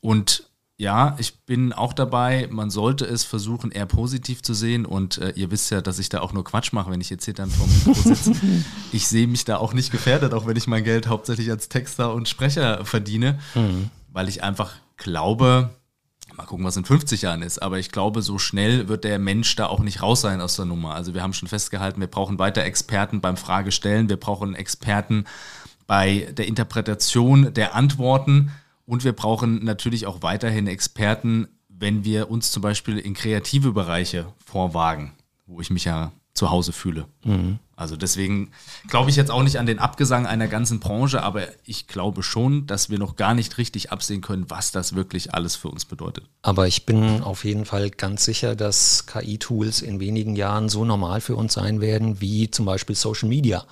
[0.00, 2.48] Und ja, ich bin auch dabei.
[2.50, 4.86] Man sollte es versuchen, eher positiv zu sehen.
[4.86, 7.24] Und äh, ihr wisst ja, dass ich da auch nur Quatsch mache, wenn ich jetzt
[7.24, 8.32] hier dann vom Mikro sitze.
[8.92, 12.14] ich sehe mich da auch nicht gefährdet, auch wenn ich mein Geld hauptsächlich als Texter
[12.14, 13.90] und Sprecher verdiene, mhm.
[14.12, 15.70] weil ich einfach glaube,
[16.36, 19.54] mal gucken, was in 50 Jahren ist, aber ich glaube, so schnell wird der Mensch
[19.56, 20.94] da auch nicht raus sein aus der Nummer.
[20.94, 25.24] Also wir haben schon festgehalten, wir brauchen weiter Experten beim Fragestellen, wir brauchen Experten
[25.86, 28.52] bei der Interpretation der Antworten
[28.86, 34.26] und wir brauchen natürlich auch weiterhin Experten, wenn wir uns zum Beispiel in kreative Bereiche
[34.44, 35.12] vorwagen,
[35.46, 37.06] wo ich mich ja zu Hause fühle.
[37.24, 37.58] Mhm.
[37.82, 38.52] Also deswegen
[38.88, 42.66] glaube ich jetzt auch nicht an den Abgesang einer ganzen Branche, aber ich glaube schon,
[42.66, 46.24] dass wir noch gar nicht richtig absehen können, was das wirklich alles für uns bedeutet.
[46.42, 51.20] Aber ich bin auf jeden Fall ganz sicher, dass KI-Tools in wenigen Jahren so normal
[51.20, 53.64] für uns sein werden, wie zum Beispiel Social Media.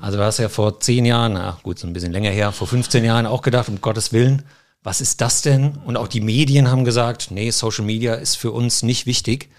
[0.00, 2.66] Also du hast ja vor zehn Jahren, na gut, so ein bisschen länger her, vor
[2.66, 4.42] 15 Jahren auch gedacht, um Gottes Willen,
[4.82, 5.76] was ist das denn?
[5.84, 9.50] Und auch die Medien haben gesagt, nee, Social Media ist für uns nicht wichtig.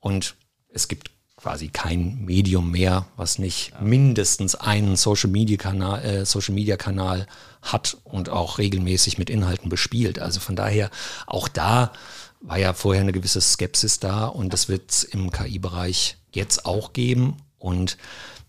[0.00, 0.34] Und
[0.68, 1.10] es gibt
[1.44, 3.80] quasi kein Medium mehr, was nicht ja.
[3.82, 7.26] mindestens einen Social Media Kanal, äh, Social Media Kanal
[7.60, 10.18] hat und auch regelmäßig mit Inhalten bespielt.
[10.18, 10.88] Also von daher
[11.26, 11.92] auch da
[12.40, 16.94] war ja vorher eine gewisse Skepsis da und das wird es im KI-Bereich jetzt auch
[16.94, 17.36] geben.
[17.58, 17.98] Und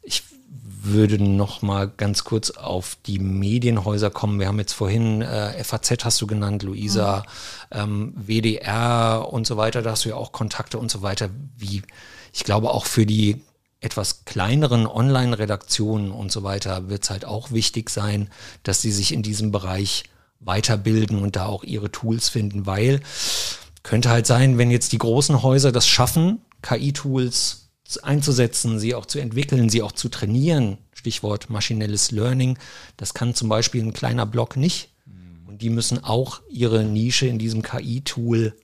[0.01, 0.23] ich
[0.81, 4.39] würde noch mal ganz kurz auf die Medienhäuser kommen.
[4.39, 7.25] Wir haben jetzt vorhin äh, FAZ hast du genannt, Luisa,
[7.73, 7.77] mhm.
[7.77, 9.81] ähm, WDR und so weiter.
[9.81, 11.29] Da hast du ja auch Kontakte und so weiter.
[11.57, 11.83] Wie
[12.35, 13.41] ich glaube auch für die
[13.79, 18.29] etwas kleineren Online-Redaktionen und so weiter wird es halt auch wichtig sein,
[18.63, 20.03] dass sie sich in diesem Bereich
[20.41, 22.99] weiterbilden und da auch ihre Tools finden, weil
[23.83, 27.69] könnte halt sein, wenn jetzt die großen Häuser das schaffen, KI-Tools
[28.01, 32.57] einzusetzen, sie auch zu entwickeln, sie auch zu trainieren, Stichwort maschinelles Learning,
[32.97, 34.89] das kann zum Beispiel ein kleiner Blog nicht.
[35.47, 38.55] Und die müssen auch ihre Nische in diesem KI-Tool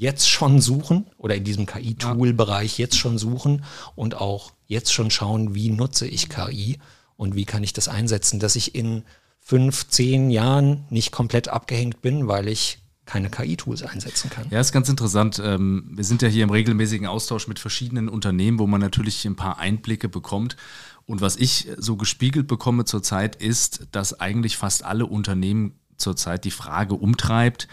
[0.00, 5.54] jetzt schon suchen oder in diesem KI-Tool-Bereich jetzt schon suchen und auch jetzt schon schauen,
[5.54, 6.78] wie nutze ich KI
[7.16, 9.04] und wie kann ich das einsetzen, dass ich in
[9.40, 14.46] fünf, zehn Jahren nicht komplett abgehängt bin, weil ich keine KI-Tools einsetzen kann.
[14.50, 15.38] Ja, ist ganz interessant.
[15.44, 19.36] Ähm, wir sind ja hier im regelmäßigen Austausch mit verschiedenen Unternehmen, wo man natürlich ein
[19.36, 20.56] paar Einblicke bekommt.
[21.04, 26.50] Und was ich so gespiegelt bekomme zurzeit ist, dass eigentlich fast alle Unternehmen zurzeit die
[26.50, 27.68] Frage umtreibt,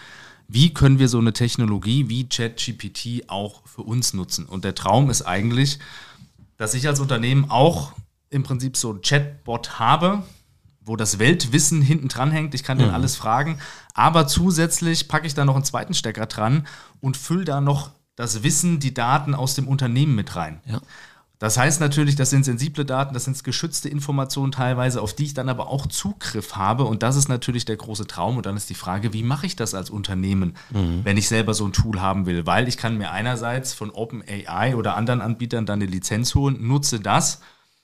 [0.47, 4.45] wie können wir so eine Technologie wie ChatGPT auch für uns nutzen?
[4.45, 5.79] Und der Traum ist eigentlich,
[6.57, 7.93] dass ich als Unternehmen auch
[8.29, 10.23] im Prinzip so ein Chatbot habe,
[10.81, 12.55] wo das Weltwissen hinten dran hängt.
[12.55, 12.93] Ich kann den mhm.
[12.93, 13.59] alles fragen.
[13.93, 16.65] Aber zusätzlich packe ich da noch einen zweiten Stecker dran
[17.01, 20.61] und fülle da noch das Wissen, die Daten aus dem Unternehmen mit rein.
[20.65, 20.81] Ja.
[21.39, 25.33] Das heißt natürlich, das sind sensible Daten, das sind geschützte Informationen teilweise, auf die ich
[25.35, 26.85] dann aber auch Zugriff habe.
[26.85, 28.37] Und das ist natürlich der große Traum.
[28.37, 31.01] Und dann ist die Frage, wie mache ich das als Unternehmen, mhm.
[31.03, 32.47] wenn ich selber so ein Tool haben will?
[32.47, 36.99] Weil ich kann mir einerseits von OpenAI oder anderen Anbietern dann eine Lizenz holen, nutze
[36.99, 37.41] das,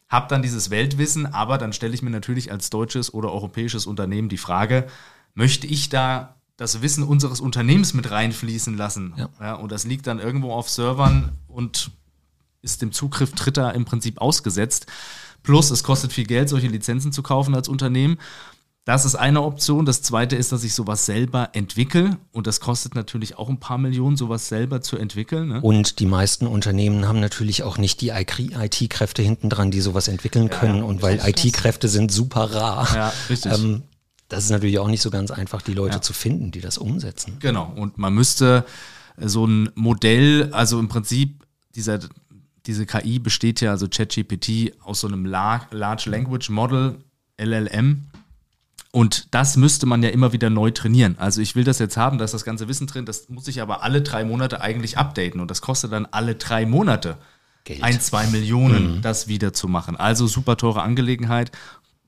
[0.09, 4.29] habe dann dieses Weltwissen, aber dann stelle ich mir natürlich als deutsches oder europäisches Unternehmen
[4.29, 4.87] die Frage,
[5.35, 9.13] möchte ich da das Wissen unseres Unternehmens mit reinfließen lassen?
[9.15, 9.29] Ja.
[9.39, 11.91] ja und das liegt dann irgendwo auf Servern und
[12.63, 14.87] ist dem Zugriff Dritter im Prinzip ausgesetzt.
[15.43, 18.17] Plus, es kostet viel Geld, solche Lizenzen zu kaufen als Unternehmen.
[18.85, 19.85] Das ist eine Option.
[19.85, 22.17] Das zweite ist, dass ich sowas selber entwickle.
[22.33, 25.49] Und das kostet natürlich auch ein paar Millionen, sowas selber zu entwickeln.
[25.49, 25.61] Ne?
[25.61, 30.49] Und die meisten Unternehmen haben natürlich auch nicht die IT-Kräfte hinten dran, die sowas entwickeln
[30.49, 30.79] können.
[30.79, 32.93] Ja, und weil IT-Kräfte sind super rar.
[32.93, 33.53] Ja, richtig.
[33.53, 33.83] Ähm,
[34.27, 36.01] das ist natürlich auch nicht so ganz einfach, die Leute ja.
[36.01, 37.37] zu finden, die das umsetzen.
[37.39, 37.71] Genau.
[37.75, 38.65] Und man müsste
[39.17, 41.45] so ein Modell, also im Prinzip
[41.75, 41.99] dieser
[42.65, 46.97] diese KI besteht ja, also ChatGPT, aus so einem Large Language Model,
[47.37, 48.05] LLM.
[48.91, 51.15] Und das müsste man ja immer wieder neu trainieren.
[51.17, 53.61] Also ich will das jetzt haben, da ist das ganze Wissen drin, das muss ich
[53.61, 55.41] aber alle drei Monate eigentlich updaten.
[55.41, 57.17] Und das kostet dann alle drei Monate
[57.63, 57.81] Geld.
[57.81, 59.01] ein, zwei Millionen, mhm.
[59.01, 59.95] das wieder zu machen.
[59.95, 61.51] Also super teure Angelegenheit.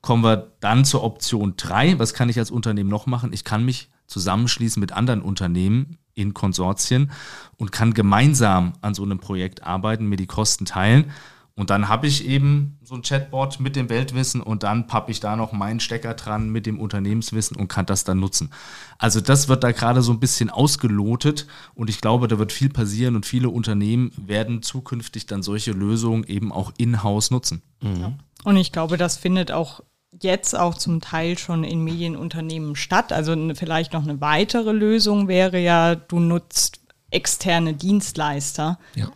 [0.01, 1.97] Kommen wir dann zur Option drei.
[1.97, 3.34] Was kann ich als Unternehmen noch machen?
[3.34, 7.11] Ich kann mich zusammenschließen mit anderen Unternehmen in Konsortien
[7.57, 11.11] und kann gemeinsam an so einem Projekt arbeiten, mir die Kosten teilen.
[11.57, 15.22] Und dann habe ich eben so ein Chatbot mit dem Weltwissen und dann pappe ich
[15.22, 18.51] da noch meinen Stecker dran mit dem Unternehmenswissen und kann das dann nutzen.
[18.97, 22.70] Also das wird da gerade so ein bisschen ausgelotet und ich glaube, da wird viel
[22.70, 27.61] passieren und viele Unternehmen werden zukünftig dann solche Lösungen eben auch in-house nutzen.
[27.82, 28.16] Mhm.
[28.43, 29.82] Und ich glaube, das findet auch
[30.22, 33.11] jetzt auch zum Teil schon in Medienunternehmen statt.
[33.11, 36.80] Also vielleicht noch eine weitere Lösung wäre ja, du nutzt
[37.11, 38.78] externe Dienstleister.
[38.95, 39.07] Ja.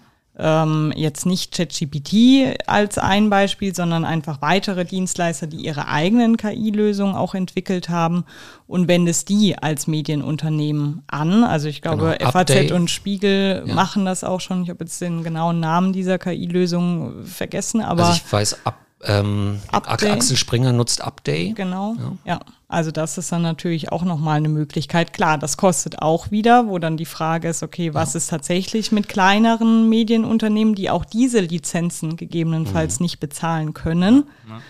[0.41, 7.13] Ähm, jetzt nicht ChatGPT als ein Beispiel, sondern einfach weitere Dienstleister, die ihre eigenen KI-Lösungen
[7.13, 8.23] auch entwickelt haben
[8.65, 11.43] und wendest die als Medienunternehmen an.
[11.43, 12.31] Also ich glaube, genau.
[12.31, 12.71] FAZ Update.
[12.71, 13.73] und Spiegel ja.
[13.73, 14.63] machen das auch schon.
[14.63, 18.05] Ich habe jetzt den genauen Namen dieser KI-Lösung vergessen, aber.
[18.05, 21.55] Also ich weiß, Update ähm, Axel Springer nutzt Update.
[21.55, 21.95] Genau.
[21.97, 22.33] Ja.
[22.33, 22.39] ja.
[22.67, 25.13] also das ist dann natürlich auch nochmal eine Möglichkeit.
[25.13, 28.17] Klar, das kostet auch wieder, wo dann die Frage ist, okay, was ja.
[28.17, 33.05] ist tatsächlich mit kleineren Medienunternehmen, die auch diese Lizenzen gegebenenfalls mhm.
[33.05, 34.25] nicht bezahlen können.
[34.49, 34.61] Ja.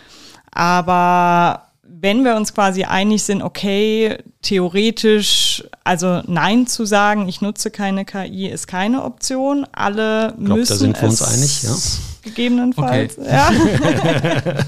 [0.52, 7.72] Aber wenn wir uns quasi einig sind, okay, theoretisch, also Nein zu sagen, ich nutze
[7.72, 9.66] keine KI, ist keine Option.
[9.72, 10.74] Alle ich glaub, müssen.
[10.74, 11.76] Da sind wir uns einig, ja
[12.24, 13.30] gegebenenfalls okay.
[13.32, 13.52] ja.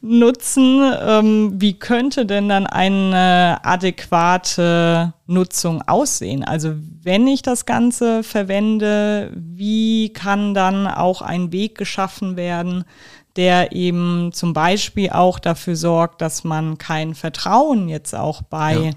[0.00, 0.80] nutzen.
[1.00, 6.44] Ähm, wie könnte denn dann eine adäquate Nutzung aussehen?
[6.44, 12.84] Also wenn ich das Ganze verwende, wie kann dann auch ein Weg geschaffen werden,
[13.36, 18.90] der eben zum Beispiel auch dafür sorgt, dass man kein Vertrauen jetzt auch bei ja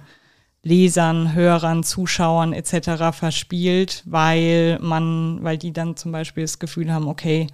[0.63, 3.17] Lesern, Hörern, Zuschauern etc.
[3.17, 7.47] verspielt, weil man, weil die dann zum Beispiel das Gefühl haben, okay,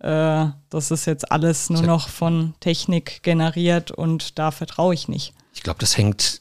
[0.00, 5.32] äh, das ist jetzt alles nur noch von Technik generiert und da vertraue ich nicht.
[5.54, 6.40] Ich glaube, das hängt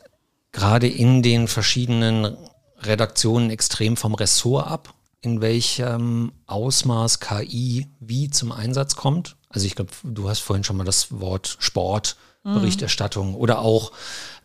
[0.51, 2.35] gerade in den verschiedenen
[2.79, 9.35] Redaktionen extrem vom Ressort ab, in welchem Ausmaß KI wie zum Einsatz kommt.
[9.49, 13.91] Also ich glaube, du hast vorhin schon mal das Wort Sport Berichterstattung oder auch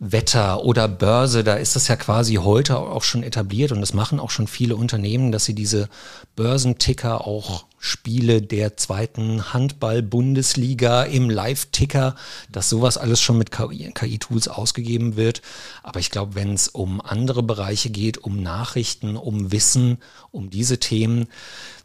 [0.00, 4.18] Wetter oder Börse, da ist das ja quasi heute auch schon etabliert und das machen
[4.18, 5.88] auch schon viele Unternehmen, dass sie diese
[6.34, 12.16] Börsenticker auch Spiele der zweiten Handball-Bundesliga im Live-Ticker,
[12.50, 15.42] dass sowas alles schon mit KI-Tools ausgegeben wird.
[15.82, 19.98] Aber ich glaube, wenn es um andere Bereiche geht, um Nachrichten, um Wissen,
[20.30, 21.26] um diese Themen,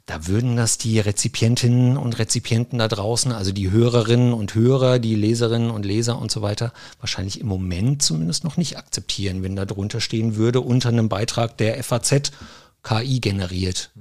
[0.06, 5.16] da würden das die Rezipientinnen und Rezipienten da draußen, also die Hörerinnen und Hörer, die
[5.16, 6.72] Leserinnen und Leser und so weiter,
[7.02, 11.58] wahrscheinlich im Moment zumindest noch nicht akzeptieren, wenn da drunter stehen würde, unter einem Beitrag
[11.58, 12.32] der FAZ
[12.84, 13.92] KI generiert.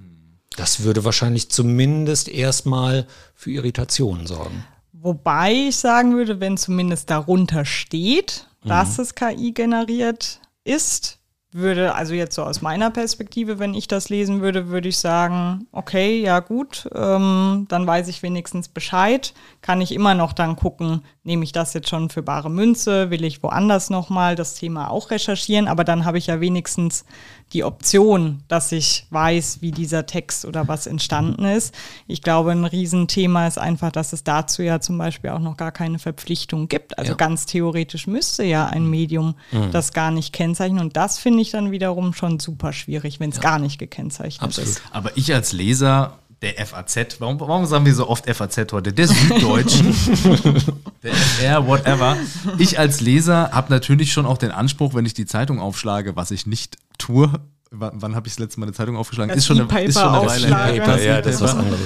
[0.56, 4.64] Das würde wahrscheinlich zumindest erstmal für Irritationen sorgen.
[4.92, 9.02] Wobei ich sagen würde, wenn zumindest darunter steht, dass mhm.
[9.02, 11.18] es KI generiert ist,
[11.52, 15.66] würde, also jetzt so aus meiner Perspektive, wenn ich das lesen würde, würde ich sagen,
[15.72, 19.32] okay, ja gut, ähm, dann weiß ich wenigstens Bescheid.
[19.68, 23.22] Kann ich immer noch dann gucken, nehme ich das jetzt schon für bare Münze, will
[23.22, 27.04] ich woanders nochmal das Thema auch recherchieren, aber dann habe ich ja wenigstens
[27.52, 31.74] die Option, dass ich weiß, wie dieser Text oder was entstanden ist.
[32.06, 35.70] Ich glaube, ein Riesenthema ist einfach, dass es dazu ja zum Beispiel auch noch gar
[35.70, 36.96] keine Verpflichtung gibt.
[36.96, 37.16] Also ja.
[37.16, 39.70] ganz theoretisch müsste ja ein Medium mhm.
[39.70, 40.80] das gar nicht kennzeichnen.
[40.80, 43.42] Und das finde ich dann wiederum schon super schwierig, wenn es ja.
[43.42, 44.70] gar nicht gekennzeichnet Absolut.
[44.70, 44.82] ist.
[44.92, 48.92] Aber ich als Leser der FAZ, warum, warum sagen wir so oft FAZ heute?
[48.92, 49.86] Der Süddeutschen,
[51.02, 52.16] der FR, whatever.
[52.58, 56.30] Ich als Leser habe natürlich schon auch den Anspruch, wenn ich die Zeitung aufschlage, was
[56.30, 57.32] ich nicht tue.
[57.70, 59.28] Wann, wann habe ich das letzte Mal eine Zeitung aufgeschlagen?
[59.30, 61.02] Das ist schon, eine, ist schon eine Weile her.
[61.02, 61.80] Ja, das ist was anderes.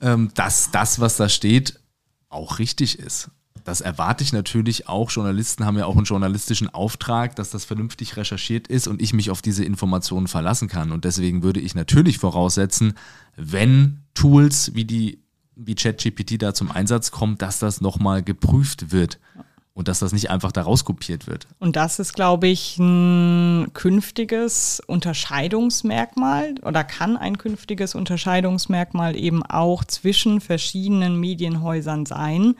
[0.00, 1.78] Ähm, dass das, was da steht,
[2.28, 3.30] auch richtig ist.
[3.68, 5.10] Das erwarte ich natürlich auch.
[5.10, 9.30] Journalisten haben ja auch einen journalistischen Auftrag, dass das vernünftig recherchiert ist und ich mich
[9.30, 10.90] auf diese Informationen verlassen kann.
[10.90, 12.94] Und deswegen würde ich natürlich voraussetzen,
[13.36, 15.22] wenn Tools wie die
[15.54, 19.18] wie ChatGPT da zum Einsatz kommen, dass das nochmal geprüft wird
[19.74, 21.46] und dass das nicht einfach da rauskopiert wird.
[21.58, 29.84] Und das ist, glaube ich, ein künftiges Unterscheidungsmerkmal oder kann ein künftiges Unterscheidungsmerkmal eben auch
[29.84, 32.54] zwischen verschiedenen Medienhäusern sein,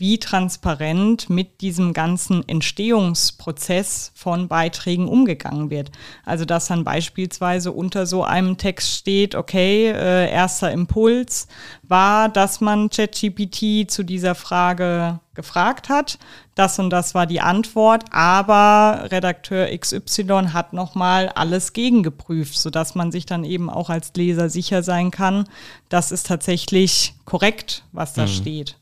[0.00, 5.92] wie transparent mit diesem ganzen Entstehungsprozess von Beiträgen umgegangen wird.
[6.24, 11.48] Also dass dann beispielsweise unter so einem Text steht, okay, äh, erster Impuls
[11.82, 16.18] war, dass man ChatGPT zu dieser Frage gefragt hat.
[16.54, 23.12] Das und das war die Antwort, aber Redakteur XY hat nochmal alles gegengeprüft, sodass man
[23.12, 25.44] sich dann eben auch als Leser sicher sein kann,
[25.88, 28.28] das ist tatsächlich korrekt, was da mhm.
[28.28, 28.76] steht.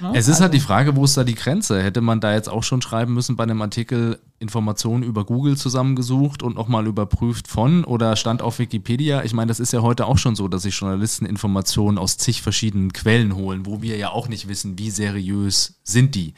[0.00, 0.12] Ne?
[0.14, 1.82] Es ist also, halt die Frage, wo ist da die Grenze?
[1.82, 6.42] Hätte man da jetzt auch schon schreiben müssen bei einem Artikel Informationen über Google zusammengesucht
[6.42, 9.22] und nochmal überprüft von oder stand auf Wikipedia?
[9.24, 12.42] Ich meine, das ist ja heute auch schon so, dass sich Journalisten Informationen aus zig
[12.42, 16.34] verschiedenen Quellen holen, wo wir ja auch nicht wissen, wie seriös sind die.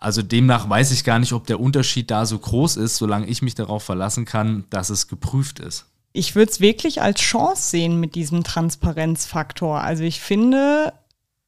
[0.00, 3.42] Also demnach weiß ich gar nicht, ob der Unterschied da so groß ist, solange ich
[3.42, 8.00] mich darauf verlassen kann, dass es geprüft ist ich würde es wirklich als Chance sehen
[8.00, 9.80] mit diesem Transparenzfaktor.
[9.80, 10.92] Also ich finde,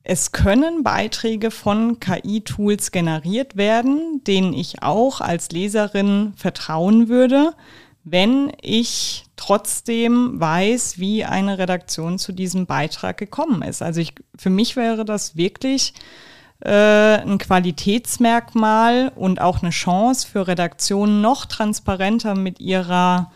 [0.02, 7.54] es können Beiträge von KI-Tools generiert werden, denen ich auch als Leserin vertrauen würde,
[8.02, 13.82] wenn ich trotzdem weiß, wie eine Redaktion zu diesem Beitrag gekommen ist.
[13.82, 15.92] Also ich, für mich wäre das wirklich
[16.60, 23.30] äh, ein Qualitätsmerkmal und auch eine Chance für Redaktionen noch transparenter mit ihrer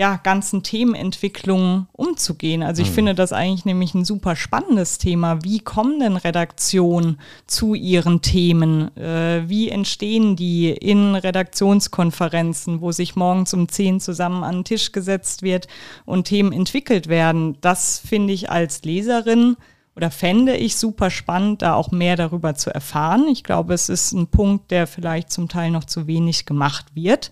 [0.00, 2.62] ja, ganzen Themenentwicklungen umzugehen.
[2.62, 2.94] Also ich mhm.
[2.94, 5.44] finde das eigentlich nämlich ein super spannendes Thema.
[5.44, 8.96] Wie kommen denn Redaktionen zu ihren Themen?
[8.96, 14.92] Äh, wie entstehen die in Redaktionskonferenzen, wo sich morgens um zehn zusammen an den Tisch
[14.92, 15.68] gesetzt wird
[16.06, 17.58] und Themen entwickelt werden?
[17.60, 19.58] Das finde ich als Leserin
[19.96, 23.28] oder fände ich super spannend, da auch mehr darüber zu erfahren.
[23.28, 27.30] Ich glaube, es ist ein Punkt, der vielleicht zum Teil noch zu wenig gemacht wird.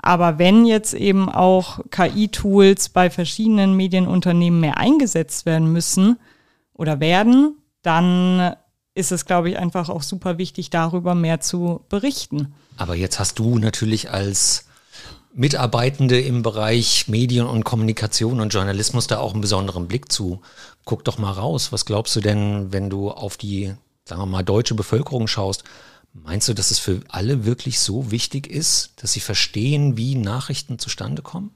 [0.00, 6.18] Aber wenn jetzt eben auch KI-Tools bei verschiedenen Medienunternehmen mehr eingesetzt werden müssen
[6.74, 8.54] oder werden, dann
[8.94, 12.52] ist es, glaube ich, einfach auch super wichtig, darüber mehr zu berichten.
[12.76, 14.66] Aber jetzt hast du natürlich als
[15.34, 20.40] Mitarbeitende im Bereich Medien und Kommunikation und Journalismus da auch einen besonderen Blick zu.
[20.84, 21.70] Guck doch mal raus.
[21.70, 23.74] Was glaubst du denn, wenn du auf die,
[24.04, 25.64] sagen wir mal, deutsche Bevölkerung schaust?
[26.24, 30.78] Meinst du, dass es für alle wirklich so wichtig ist, dass sie verstehen, wie Nachrichten
[30.78, 31.50] zustande kommen?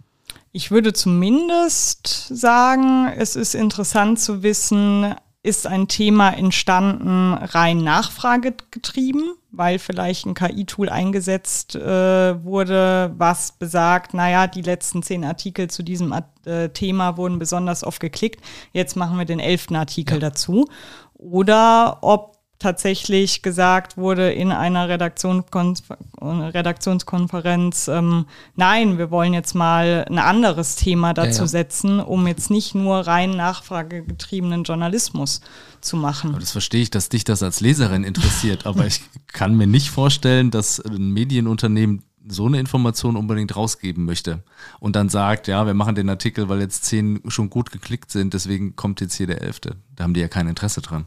[0.53, 9.35] Ich würde zumindest sagen, es ist interessant zu wissen, ist ein Thema entstanden rein nachfragegetrieben,
[9.51, 15.83] weil vielleicht ein KI-Tool eingesetzt äh, wurde, was besagt, naja, die letzten zehn Artikel zu
[15.83, 18.41] diesem äh, Thema wurden besonders oft geklickt,
[18.73, 20.31] jetzt machen wir den elften Artikel ja.
[20.31, 20.69] dazu.
[21.15, 22.32] Oder ob
[22.63, 25.77] tatsächlich gesagt wurde in einer Redaktionskon
[26.21, 31.47] Redaktionskonferenz, ähm, nein, wir wollen jetzt mal ein anderes Thema dazu ja, ja.
[31.49, 35.41] setzen, um jetzt nicht nur rein nachfragegetriebenen Journalismus
[35.81, 36.31] zu machen.
[36.31, 39.91] Aber das verstehe ich, dass dich das als Leserin interessiert, aber ich kann mir nicht
[39.91, 44.45] vorstellen, dass ein Medienunternehmen so eine Information unbedingt rausgeben möchte
[44.79, 48.33] und dann sagt, ja, wir machen den Artikel, weil jetzt zehn schon gut geklickt sind,
[48.33, 49.77] deswegen kommt jetzt hier der elfte.
[49.97, 51.07] Da haben die ja kein Interesse dran.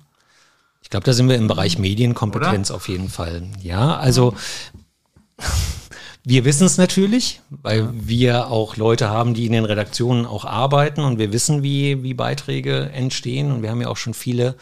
[0.85, 2.77] Ich glaube, da sind wir im Bereich Medienkompetenz Oder?
[2.77, 3.41] auf jeden Fall.
[3.63, 4.35] Ja, also
[6.23, 11.01] wir wissen es natürlich, weil wir auch Leute haben, die in den Redaktionen auch arbeiten
[11.01, 14.57] und wir wissen, wie, wie Beiträge entstehen und wir haben ja auch schon viele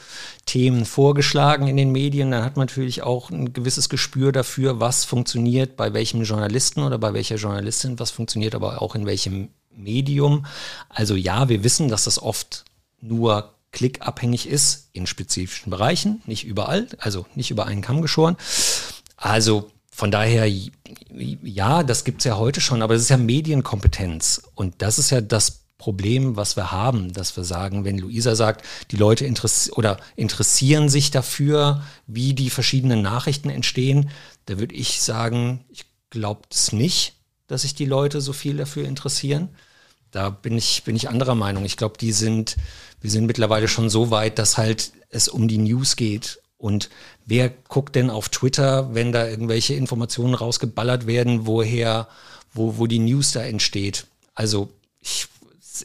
[0.46, 2.32] Themen vorgeschlagen in den Medien.
[2.32, 7.00] Dann hat man natürlich auch ein gewisses Gespür dafür, was funktioniert bei welchem Journalisten oder
[7.00, 10.46] bei welcher Journalistin, was funktioniert aber auch in welchem Medium.
[10.88, 12.64] Also ja, wir wissen, dass das oft
[13.02, 18.38] nur klickabhängig ist in spezifischen Bereichen, nicht überall, also nicht über einen Kamm geschoren.
[19.18, 20.50] Also von daher,
[21.10, 24.44] ja, das gibt's ja heute schon, aber es ist ja Medienkompetenz.
[24.56, 28.66] Und das ist ja das Problem, was wir haben, dass wir sagen, wenn Luisa sagt,
[28.92, 34.10] die Leute interess oder interessieren sich dafür, wie die verschiedenen Nachrichten entstehen,
[34.46, 37.16] da würde ich sagen, ich glaube es nicht,
[37.48, 39.50] dass sich die Leute so viel dafür interessieren.
[40.14, 41.66] Da bin ich, bin ich anderer Meinung.
[41.66, 42.56] Ich glaube, die sind,
[43.02, 46.90] wir sind mittlerweile schon so weit, dass halt es um die News geht und
[47.26, 52.08] wer guckt denn auf Twitter, wenn da irgendwelche Informationen rausgeballert werden, woher,
[52.54, 54.06] wo, wo die News da entsteht?
[54.34, 54.70] Also
[55.02, 55.28] ich,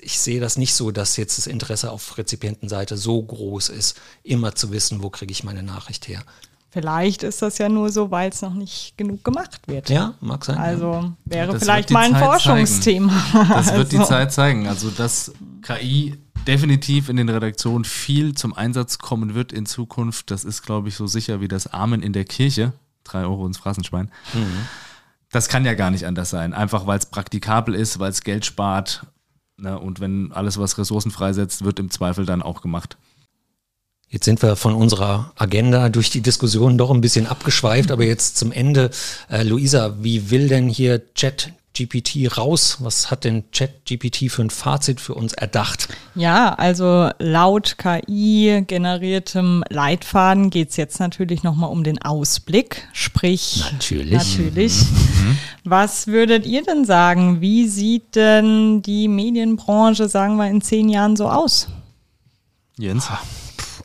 [0.02, 4.54] ich sehe das nicht so, dass jetzt das Interesse auf Rezipientenseite so groß ist, immer
[4.54, 6.22] zu wissen, wo kriege ich meine Nachricht her.
[6.70, 9.88] Vielleicht ist das ja nur so, weil es noch nicht genug gemacht wird.
[9.88, 10.58] Ja, mag sein.
[10.58, 11.12] Also ja.
[11.24, 13.12] wäre das vielleicht mal ein Zeit Forschungsthema.
[13.32, 13.48] Zeigen.
[13.48, 13.98] Das wird also.
[13.98, 14.68] die Zeit zeigen.
[14.68, 20.30] Also dass KI definitiv in den Redaktionen viel zum Einsatz kommen wird in Zukunft.
[20.30, 22.72] Das ist, glaube ich, so sicher wie das Amen in der Kirche.
[23.04, 24.10] Drei Euro ins Phrasenschwein.
[24.34, 24.66] Mhm.
[25.30, 26.52] Das kann ja gar nicht anders sein.
[26.52, 29.06] Einfach weil es praktikabel ist, weil es Geld spart.
[29.56, 29.78] Ne?
[29.78, 32.96] Und wenn alles, was Ressourcen freisetzt, wird im Zweifel dann auch gemacht.
[34.10, 38.38] Jetzt sind wir von unserer Agenda durch die Diskussion doch ein bisschen abgeschweift, aber jetzt
[38.38, 38.90] zum Ende.
[39.30, 42.78] Äh, Luisa, wie will denn hier Chat GPT raus?
[42.80, 45.88] Was hat denn ChatGPT für ein Fazit für uns erdacht?
[46.14, 53.62] Ja, also laut KI generiertem Leitfaden geht es jetzt natürlich nochmal um den Ausblick, sprich
[53.72, 54.12] natürlich.
[54.12, 54.82] natürlich.
[54.90, 55.38] Mhm.
[55.64, 57.40] Was würdet ihr denn sagen?
[57.40, 61.68] Wie sieht denn die Medienbranche, sagen wir, in zehn Jahren so aus?
[62.76, 63.08] Jens?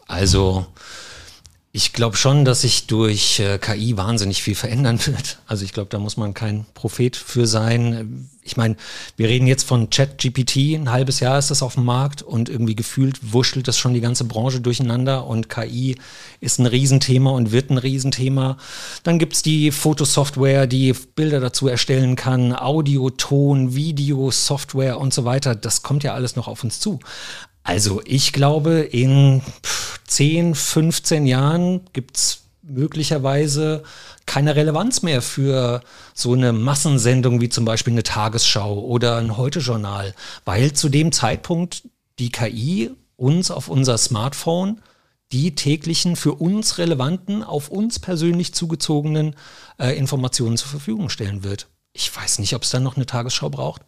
[0.07, 0.65] Also
[1.75, 5.39] ich glaube schon, dass sich durch äh, KI wahnsinnig viel verändern wird.
[5.47, 8.29] Also ich glaube, da muss man kein Prophet für sein.
[8.43, 8.75] Ich meine,
[9.17, 12.75] wir reden jetzt von ChatGPT, ein halbes Jahr ist das auf dem Markt und irgendwie
[12.75, 15.95] gefühlt wurschtelt das schon die ganze Branche durcheinander und KI
[16.41, 18.57] ist ein Riesenthema und wird ein Riesenthema.
[19.01, 25.25] Dann gibt's die Fotosoftware, die Bilder dazu erstellen kann, Audio, Ton, Video, Software und so
[25.25, 25.55] weiter.
[25.55, 26.99] Das kommt ja alles noch auf uns zu.
[27.63, 29.41] Also ich glaube, in
[30.07, 33.83] 10, 15 Jahren gibt's möglicherweise
[34.25, 35.81] keine Relevanz mehr für
[36.13, 40.13] so eine Massensendung wie zum Beispiel eine Tagesschau oder ein Heute-Journal,
[40.45, 41.83] weil zu dem Zeitpunkt
[42.19, 44.81] die KI uns auf unser Smartphone
[45.31, 49.35] die täglichen für uns relevanten, auf uns persönlich zugezogenen
[49.79, 51.67] äh, Informationen zur Verfügung stellen wird.
[51.91, 53.81] Ich weiß nicht, ob es dann noch eine Tagesschau braucht.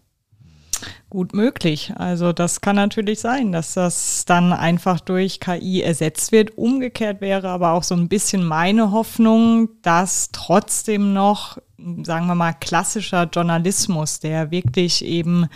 [1.09, 1.93] Gut möglich.
[1.95, 6.57] Also das kann natürlich sein, dass das dann einfach durch KI ersetzt wird.
[6.57, 11.57] Umgekehrt wäre aber auch so ein bisschen meine Hoffnung, dass trotzdem noch
[12.03, 15.47] sagen wir mal, klassischer Journalismus, der wirklich eben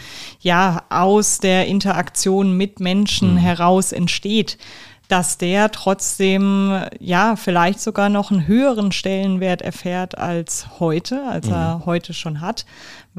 [0.42, 3.38] ja aus der Interaktion mit Menschen mhm.
[3.38, 4.58] heraus entsteht,
[5.08, 11.54] dass der trotzdem ja vielleicht sogar noch einen höheren Stellenwert erfährt als heute, als mhm.
[11.54, 12.66] er heute schon hat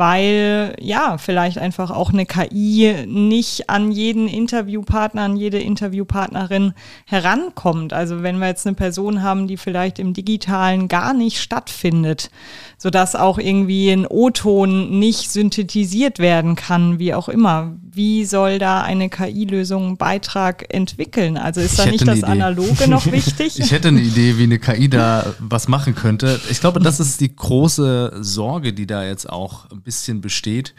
[0.01, 6.72] weil ja, vielleicht einfach auch eine KI nicht an jeden Interviewpartner, an jede Interviewpartnerin
[7.05, 7.92] herankommt.
[7.92, 12.30] Also wenn wir jetzt eine Person haben, die vielleicht im digitalen gar nicht stattfindet,
[12.78, 17.76] sodass auch irgendwie ein O-Ton nicht synthetisiert werden kann, wie auch immer.
[17.92, 21.36] Wie soll da eine KI-Lösung einen Beitrag entwickeln?
[21.36, 22.26] Also ist da nicht das Idee.
[22.26, 23.59] Analoge noch wichtig?
[23.59, 26.40] Ich hätte eine Idee, wie eine KI da was machen könnte.
[26.48, 29.89] Ich glaube, das ist die große Sorge, die da jetzt auch ein bisschen
[30.20, 30.74] besteht.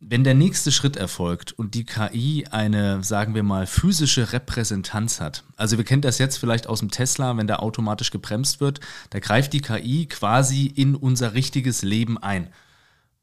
[0.00, 5.44] Wenn der nächste Schritt erfolgt und die KI eine, sagen wir mal, physische Repräsentanz hat,
[5.56, 9.18] also wir kennen das jetzt vielleicht aus dem Tesla, wenn der automatisch gebremst wird, da
[9.18, 12.52] greift die KI quasi in unser richtiges Leben ein.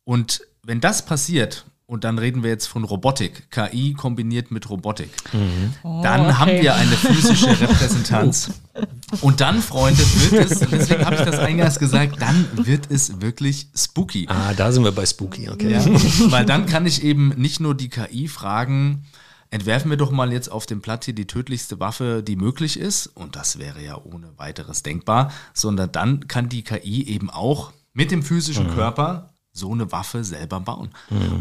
[0.06, 5.10] Und wenn das passiert und dann reden wir jetzt von Robotik, KI kombiniert mit Robotik,
[5.84, 6.34] Oh, dann okay.
[6.36, 8.52] haben wir eine physische Repräsentanz.
[9.20, 13.68] Und dann, Freunde, wird es, deswegen habe ich das eingangs gesagt, dann wird es wirklich
[13.76, 14.26] spooky.
[14.30, 15.74] Ah, da sind wir bei Spooky, okay.
[15.74, 15.86] Ja,
[16.32, 19.04] weil dann kann ich eben nicht nur die KI fragen,
[19.50, 23.08] entwerfen wir doch mal jetzt auf dem Blatt hier die tödlichste Waffe, die möglich ist,
[23.08, 28.12] und das wäre ja ohne weiteres denkbar, sondern dann kann die KI eben auch mit
[28.12, 30.89] dem physischen Körper so eine Waffe selber bauen.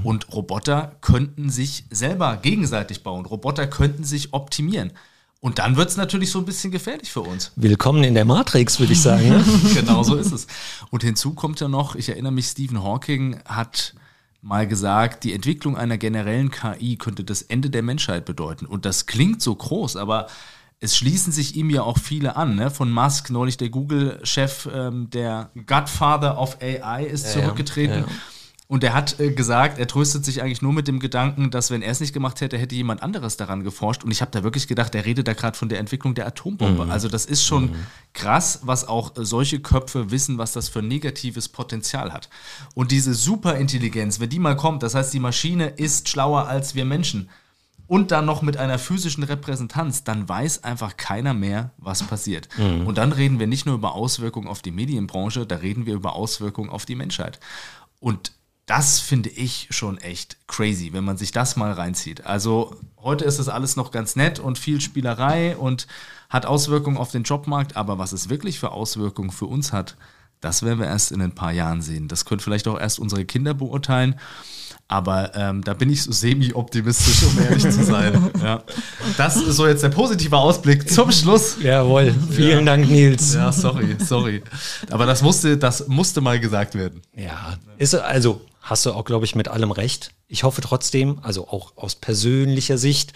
[0.04, 3.24] Und Roboter könnten sich selber gegenseitig bauen.
[3.24, 4.92] Roboter könnten sich optimieren.
[5.40, 7.52] Und dann wird es natürlich so ein bisschen gefährlich für uns.
[7.56, 9.28] Willkommen in der Matrix, würde ich sagen.
[9.28, 9.44] Ne?
[9.74, 10.46] genau so ist es.
[10.90, 13.94] Und hinzu kommt ja noch, ich erinnere mich, Stephen Hawking hat
[14.42, 18.66] mal gesagt, die Entwicklung einer generellen KI könnte das Ende der Menschheit bedeuten.
[18.66, 20.26] Und das klingt so groß, aber
[20.80, 22.56] es schließen sich ihm ja auch viele an.
[22.56, 22.70] Ne?
[22.70, 28.00] Von Musk, neulich der Google-Chef, ähm, der Godfather of AI ist Ja, zurückgetreten.
[28.00, 28.06] ja.
[28.66, 31.82] Und er hat äh, gesagt, er tröstet sich eigentlich nur mit dem Gedanken, dass wenn
[31.82, 34.04] er es nicht gemacht hätte, hätte jemand anderes daran geforscht.
[34.04, 36.86] Und ich habe da wirklich gedacht, er redet da gerade von der Entwicklung der Atombombe.
[36.88, 37.74] Also das ist schon
[38.14, 42.30] krass, was auch äh, solche Köpfe wissen, was das für ein negatives Potenzial hat.
[42.74, 46.84] Und diese Superintelligenz, wenn die mal kommt, das heißt, die Maschine ist schlauer als wir
[46.84, 47.28] Menschen
[47.90, 52.48] und dann noch mit einer physischen Repräsentanz, dann weiß einfach keiner mehr, was passiert.
[52.86, 56.14] Und dann reden wir nicht nur über Auswirkungen auf die Medienbranche, da reden wir über
[56.14, 57.40] Auswirkungen auf die Menschheit.
[57.98, 58.30] Und
[58.66, 62.24] das finde ich schon echt crazy, wenn man sich das mal reinzieht.
[62.26, 65.88] Also heute ist das alles noch ganz nett und viel Spielerei und
[66.28, 69.96] hat Auswirkungen auf den Jobmarkt, aber was es wirklich für Auswirkungen für uns hat,
[70.40, 72.08] das werden wir erst in ein paar Jahren sehen.
[72.08, 74.16] Das können vielleicht auch erst unsere Kinder beurteilen.
[74.88, 78.30] Aber ähm, da bin ich so semi-optimistisch, um ehrlich zu sein.
[78.42, 78.62] Ja.
[79.18, 81.56] Das ist so jetzt der positive Ausblick zum Schluss.
[81.60, 82.14] Jawohl.
[82.30, 83.34] Vielen Dank, Nils.
[83.34, 84.42] Ja, sorry, sorry.
[84.90, 87.02] Aber das musste, das musste mal gesagt werden.
[87.14, 90.12] Ja, ist also hast du auch, glaube ich, mit allem recht.
[90.28, 93.12] Ich hoffe trotzdem, also auch aus persönlicher Sicht,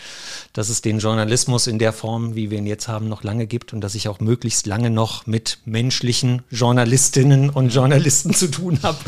[0.52, 3.72] dass es den Journalismus in der Form, wie wir ihn jetzt haben, noch lange gibt
[3.72, 8.98] und dass ich auch möglichst lange noch mit menschlichen Journalistinnen und Journalisten zu tun habe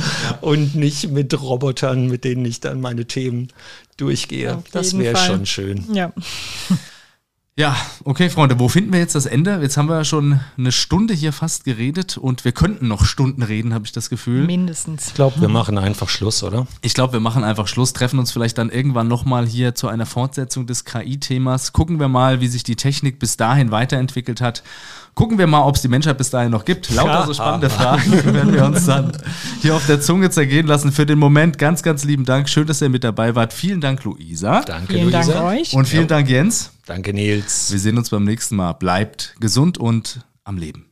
[0.40, 3.48] und nicht mit Robotern, mit denen ich dann meine Themen
[3.96, 4.62] durchgehe.
[4.70, 5.84] Das wäre schon schön.
[5.92, 6.12] Ja.
[7.58, 9.58] Ja, okay, Freunde, wo finden wir jetzt das Ende?
[9.62, 13.72] Jetzt haben wir schon eine Stunde hier fast geredet und wir könnten noch Stunden reden,
[13.72, 14.44] habe ich das Gefühl.
[14.44, 15.06] Mindestens.
[15.06, 16.66] Ich glaube, wir machen einfach Schluss, oder?
[16.82, 20.04] Ich glaube, wir machen einfach Schluss, treffen uns vielleicht dann irgendwann nochmal hier zu einer
[20.04, 21.72] Fortsetzung des KI-Themas.
[21.72, 24.62] Gucken wir mal, wie sich die Technik bis dahin weiterentwickelt hat.
[25.14, 26.90] Gucken wir mal, ob es die Menschheit bis dahin noch gibt.
[26.90, 29.16] Lauter so spannende Fragen werden wir uns dann
[29.62, 30.92] hier auf der Zunge zergehen lassen.
[30.92, 32.50] Für den Moment ganz, ganz lieben Dank.
[32.50, 33.54] Schön, dass ihr mit dabei wart.
[33.54, 34.60] Vielen Dank, Luisa.
[34.60, 35.46] Danke, Vielen Dank Luisa.
[35.46, 35.72] euch.
[35.72, 36.75] Und vielen Dank, Jens.
[36.86, 37.72] Danke, Nils.
[37.72, 38.72] Wir sehen uns beim nächsten Mal.
[38.74, 40.85] Bleibt gesund und am Leben.